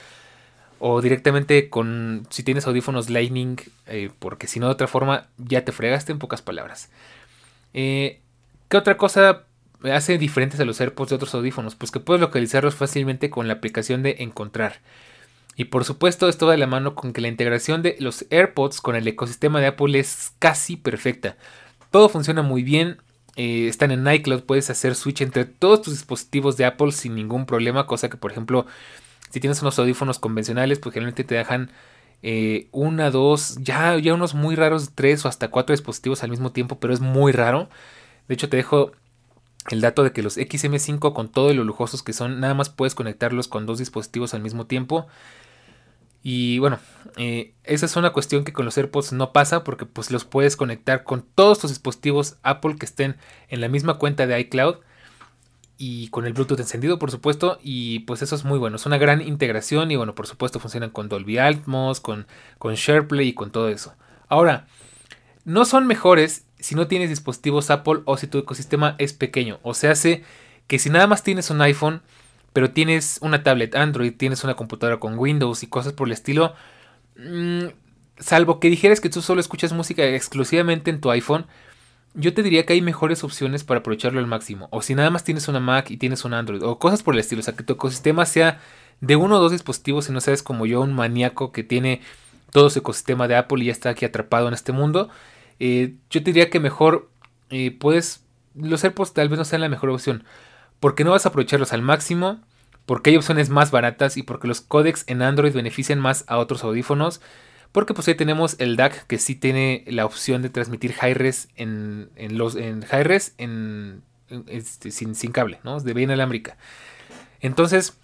[0.80, 3.58] O directamente con, si tienes audífonos Lightning,
[3.88, 6.90] eh, porque si no de otra forma ya te fregaste en pocas palabras.
[7.74, 8.22] Eh,
[8.68, 9.46] ¿Qué otra cosa
[9.84, 11.76] hace diferentes a los AirPods de otros audífonos?
[11.76, 14.82] Pues que puedes localizarlos fácilmente con la aplicación de Encontrar.
[15.56, 18.82] Y por supuesto esto va de la mano con que la integración de los AirPods
[18.82, 21.38] con el ecosistema de Apple es casi perfecta.
[21.92, 22.98] Todo funciona muy bien.
[23.38, 27.46] Eh, están en iCloud, puedes hacer switch entre todos tus dispositivos de Apple sin ningún
[27.46, 27.88] problema.
[27.88, 28.66] Cosa que por ejemplo
[29.30, 31.72] si tienes unos audífonos convencionales pues generalmente te dejan
[32.28, 36.52] eh, una, dos, ya, ya unos muy raros, tres o hasta cuatro dispositivos al mismo
[36.52, 37.70] tiempo, pero es muy raro.
[38.28, 38.94] De hecho, te dejo
[39.70, 42.96] el dato de que los XM5 con todo lo lujosos que son, nada más puedes
[42.96, 45.08] conectarlos con dos dispositivos al mismo tiempo.
[46.22, 46.80] Y bueno,
[47.18, 50.56] eh, esa es una cuestión que con los AirPods no pasa porque pues los puedes
[50.56, 54.78] conectar con todos tus dispositivos Apple que estén en la misma cuenta de iCloud
[55.78, 58.98] y con el Bluetooth encendido, por supuesto, y pues eso es muy bueno, es una
[58.98, 63.52] gran integración y bueno, por supuesto funcionan con Dolby Atmos, con, con SharePlay y con
[63.52, 63.94] todo eso.
[64.28, 64.68] Ahora,
[65.44, 69.74] no son mejores si no tienes dispositivos Apple o si tu ecosistema es pequeño, o
[69.74, 70.24] se hace
[70.68, 72.02] que si nada más tienes un iPhone,
[72.54, 76.56] pero tienes una tablet Android, tienes una computadora con Windows y cosas por el estilo,
[77.18, 77.66] mm,
[78.18, 81.46] salvo que dijeras que tú solo escuchas música exclusivamente en tu iPhone,
[82.16, 84.70] yo te diría que hay mejores opciones para aprovecharlo al máximo.
[84.72, 86.64] O si nada más tienes una Mac y tienes un Android.
[86.64, 87.42] O cosas por el estilo.
[87.42, 88.62] O sea, que tu ecosistema sea
[89.02, 92.02] de uno o dos dispositivos y no seas como yo, un maníaco que tiene
[92.52, 95.10] todo su ecosistema de Apple y ya está aquí atrapado en este mundo.
[95.60, 97.10] Eh, yo te diría que mejor
[97.50, 98.24] eh, puedes...
[98.56, 100.24] Los AirPods tal vez no sean la mejor opción.
[100.80, 102.40] Porque no vas a aprovecharlos al máximo.
[102.86, 106.64] Porque hay opciones más baratas y porque los codecs en Android benefician más a otros
[106.64, 107.22] audífonos.
[107.72, 112.10] Porque pues ahí tenemos el DAC que sí tiene la opción de transmitir high-res en,
[112.30, 112.86] los en
[113.38, 114.02] en,
[114.48, 115.80] este, sin, cable, ¿no?
[115.80, 116.56] De vía inalámbrica.
[117.42, 117.98] Entonces,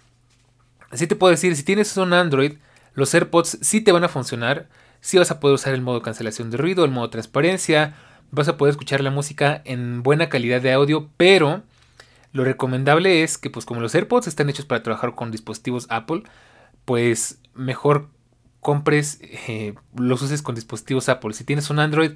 [0.90, 2.58] así te puedo decir, si tienes un Android,
[2.94, 4.68] los AirPods sí te van a funcionar.
[5.02, 7.94] Sí vas a poder usar el modo cancelación de ruido, el modo transparencia.
[8.30, 11.62] Vas a poder escuchar la música en buena calidad de audio, pero
[12.32, 16.22] lo recomendable es que pues como los AirPods están hechos para trabajar con dispositivos Apple,
[16.84, 18.08] pues mejor
[18.60, 21.34] compres, eh, los uses con dispositivos Apple.
[21.34, 22.12] Si tienes un Android,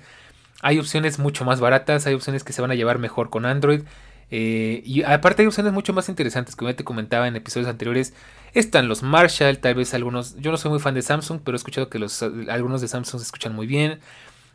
[0.63, 3.83] hay opciones mucho más baratas, hay opciones que se van a llevar mejor con Android.
[4.31, 8.15] Eh, y aparte hay opciones mucho más interesantes, como ya te comentaba en episodios anteriores.
[8.57, 10.35] Están los Marshall, tal vez algunos.
[10.39, 13.21] Yo no soy muy fan de Samsung, pero he escuchado que los, algunos de Samsung
[13.21, 14.01] se escuchan muy bien.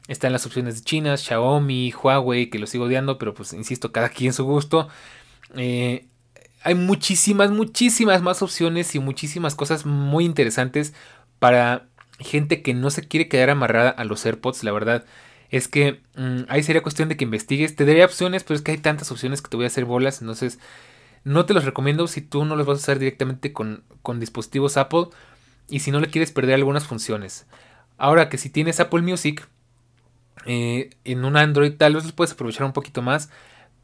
[0.08, 4.10] Están las opciones de China, Xiaomi, Huawei, que los sigo odiando, pero pues insisto, cada
[4.10, 4.88] quien su gusto.
[5.56, 6.08] Eh,
[6.64, 10.95] hay muchísimas, muchísimas más opciones y muchísimas cosas muy interesantes
[11.38, 11.86] para
[12.18, 15.06] gente que no se quiere quedar amarrada a los AirPods, la verdad
[15.52, 17.76] es que mm, ahí sería cuestión de que investigues.
[17.76, 20.22] Te daría opciones, pero es que hay tantas opciones que te voy a hacer bolas.
[20.22, 20.60] Entonces,
[21.24, 23.84] no te los recomiendo si tú no los vas a usar directamente con,
[24.19, 25.07] dispositivos Apple
[25.69, 27.45] y si no le quieres perder algunas funciones.
[27.97, 29.47] Ahora que si tienes Apple Music
[30.45, 33.30] eh, en un Android, tal vez los puedes aprovechar un poquito más.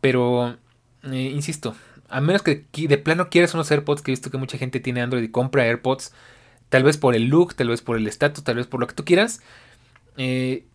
[0.01, 0.57] Pero,
[1.03, 1.75] eh, insisto,
[2.09, 5.01] a menos que de plano quieras unos AirPods, que he visto que mucha gente tiene
[5.01, 6.13] Android y compra AirPods,
[6.69, 8.95] tal vez por el look, tal vez por el estatus, tal vez por lo que
[8.95, 9.41] tú quieras.
[10.17, 10.65] Eh,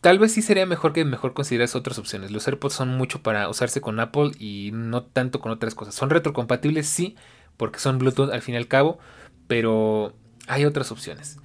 [0.00, 2.30] tal vez sí sería mejor que mejor consideras otras opciones.
[2.30, 5.94] Los AirPods son mucho para usarse con Apple y no tanto con otras cosas.
[5.94, 7.16] Son retrocompatibles, sí,
[7.56, 8.98] porque son Bluetooth al fin y al cabo,
[9.46, 10.14] pero
[10.46, 11.38] hay otras opciones.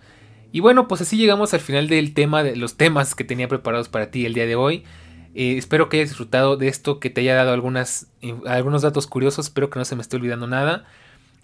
[0.52, 3.90] Y bueno, pues así llegamos al final del tema, de los temas que tenía preparados
[3.90, 4.86] para ti el día de hoy.
[5.34, 8.08] Eh, espero que hayas disfrutado de esto, que te haya dado algunas,
[8.48, 10.86] algunos datos curiosos, espero que no se me esté olvidando nada.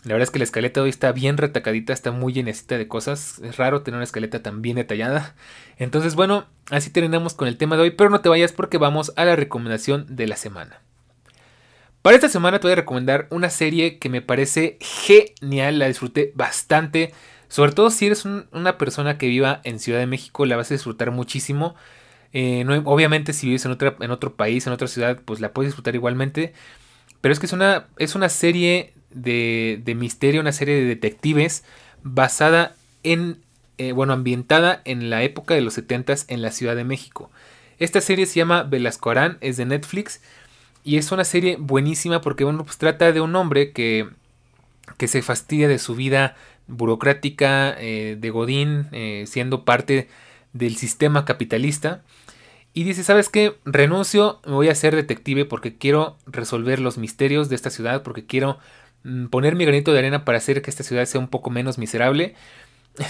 [0.03, 3.39] La verdad es que la escaleta hoy está bien retacadita, está muy llenecita de cosas.
[3.39, 5.35] Es raro tener una escaleta tan bien detallada.
[5.77, 9.13] Entonces, bueno, así terminamos con el tema de hoy, pero no te vayas porque vamos
[9.15, 10.81] a la recomendación de la semana.
[12.01, 16.31] Para esta semana te voy a recomendar una serie que me parece genial, la disfruté
[16.33, 17.13] bastante.
[17.47, 20.73] Sobre todo si eres una persona que viva en Ciudad de México, la vas a
[20.73, 21.75] disfrutar muchísimo.
[22.33, 25.93] Eh, obviamente si vives en, en otro país, en otra ciudad, pues la puedes disfrutar
[25.93, 26.53] igualmente.
[27.19, 31.63] Pero es que es una, es una serie de, misterio, una serie de detectives
[32.03, 33.37] basada en,
[33.77, 37.29] eh, bueno, ambientada en la época de los 70 en la Ciudad de México.
[37.79, 40.21] Esta serie se llama Velasco Arán, es de Netflix
[40.83, 44.07] y es una serie buenísima porque, bueno, pues trata de un hombre que,
[44.97, 46.35] que se fastidia de su vida
[46.67, 50.07] burocrática, eh, de Godín, eh, siendo parte
[50.53, 52.03] del sistema capitalista.
[52.73, 53.57] Y dice, ¿sabes qué?
[53.65, 58.25] Renuncio, me voy a ser detective porque quiero resolver los misterios de esta ciudad, porque
[58.25, 58.59] quiero
[59.29, 62.35] poner mi granito de arena para hacer que esta ciudad sea un poco menos miserable.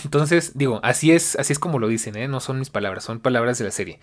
[0.03, 2.27] Entonces, digo, así es, así es como lo dicen, ¿eh?
[2.27, 3.99] no son mis palabras, son palabras de la serie.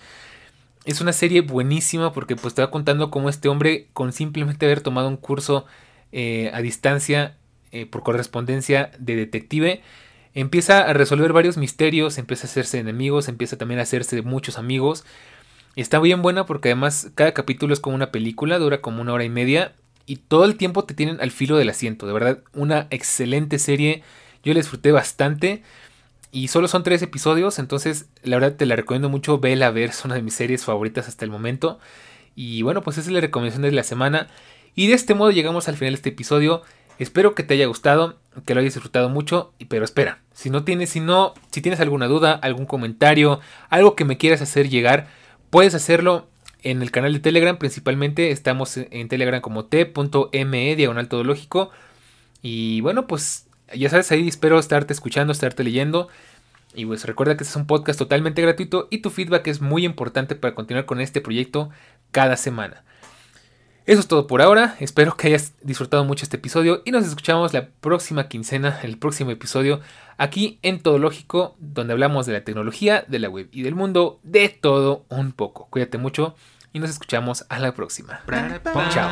[0.84, 4.80] Es una serie buenísima porque pues te va contando cómo este hombre, con simplemente haber
[4.80, 5.66] tomado un curso
[6.12, 7.36] eh, a distancia
[7.72, 9.82] eh, por correspondencia de detective,
[10.34, 15.04] empieza a resolver varios misterios, empieza a hacerse enemigos, empieza también a hacerse muchos amigos.
[15.76, 19.24] Está bien buena porque además cada capítulo es como una película, dura como una hora
[19.24, 19.74] y media
[20.08, 22.06] y todo el tiempo te tienen al filo del asiento.
[22.06, 24.02] De verdad, una excelente serie.
[24.42, 25.62] Yo la disfruté bastante.
[26.32, 29.38] Y solo son tres episodios, entonces la verdad te la recomiendo mucho.
[29.38, 31.78] Vela a ver, es una de mis series favoritas hasta el momento.
[32.34, 34.28] Y bueno, pues esa es la recomendación de la semana.
[34.74, 36.62] Y de este modo llegamos al final de este episodio.
[36.98, 39.52] Espero que te haya gustado, que lo hayas disfrutado mucho.
[39.68, 44.06] Pero espera, si no tienes, si no, si tienes alguna duda, algún comentario, algo que
[44.06, 45.08] me quieras hacer llegar,
[45.50, 46.28] puedes hacerlo
[46.62, 51.70] en el canal de Telegram principalmente estamos en Telegram como t.me diagonal lógico.
[52.42, 56.08] Y bueno, pues ya sabes, ahí espero estarte escuchando, estarte leyendo.
[56.74, 59.84] Y pues recuerda que este es un podcast totalmente gratuito y tu feedback es muy
[59.84, 61.70] importante para continuar con este proyecto
[62.10, 62.84] cada semana.
[63.88, 67.54] Eso es todo por ahora, espero que hayas disfrutado mucho este episodio y nos escuchamos
[67.54, 69.80] la próxima quincena, el próximo episodio,
[70.18, 74.20] aquí en Todo Lógico, donde hablamos de la tecnología, de la web y del mundo,
[74.24, 75.68] de todo un poco.
[75.70, 76.34] Cuídate mucho
[76.74, 78.20] y nos escuchamos a la próxima.
[78.90, 79.08] Chao.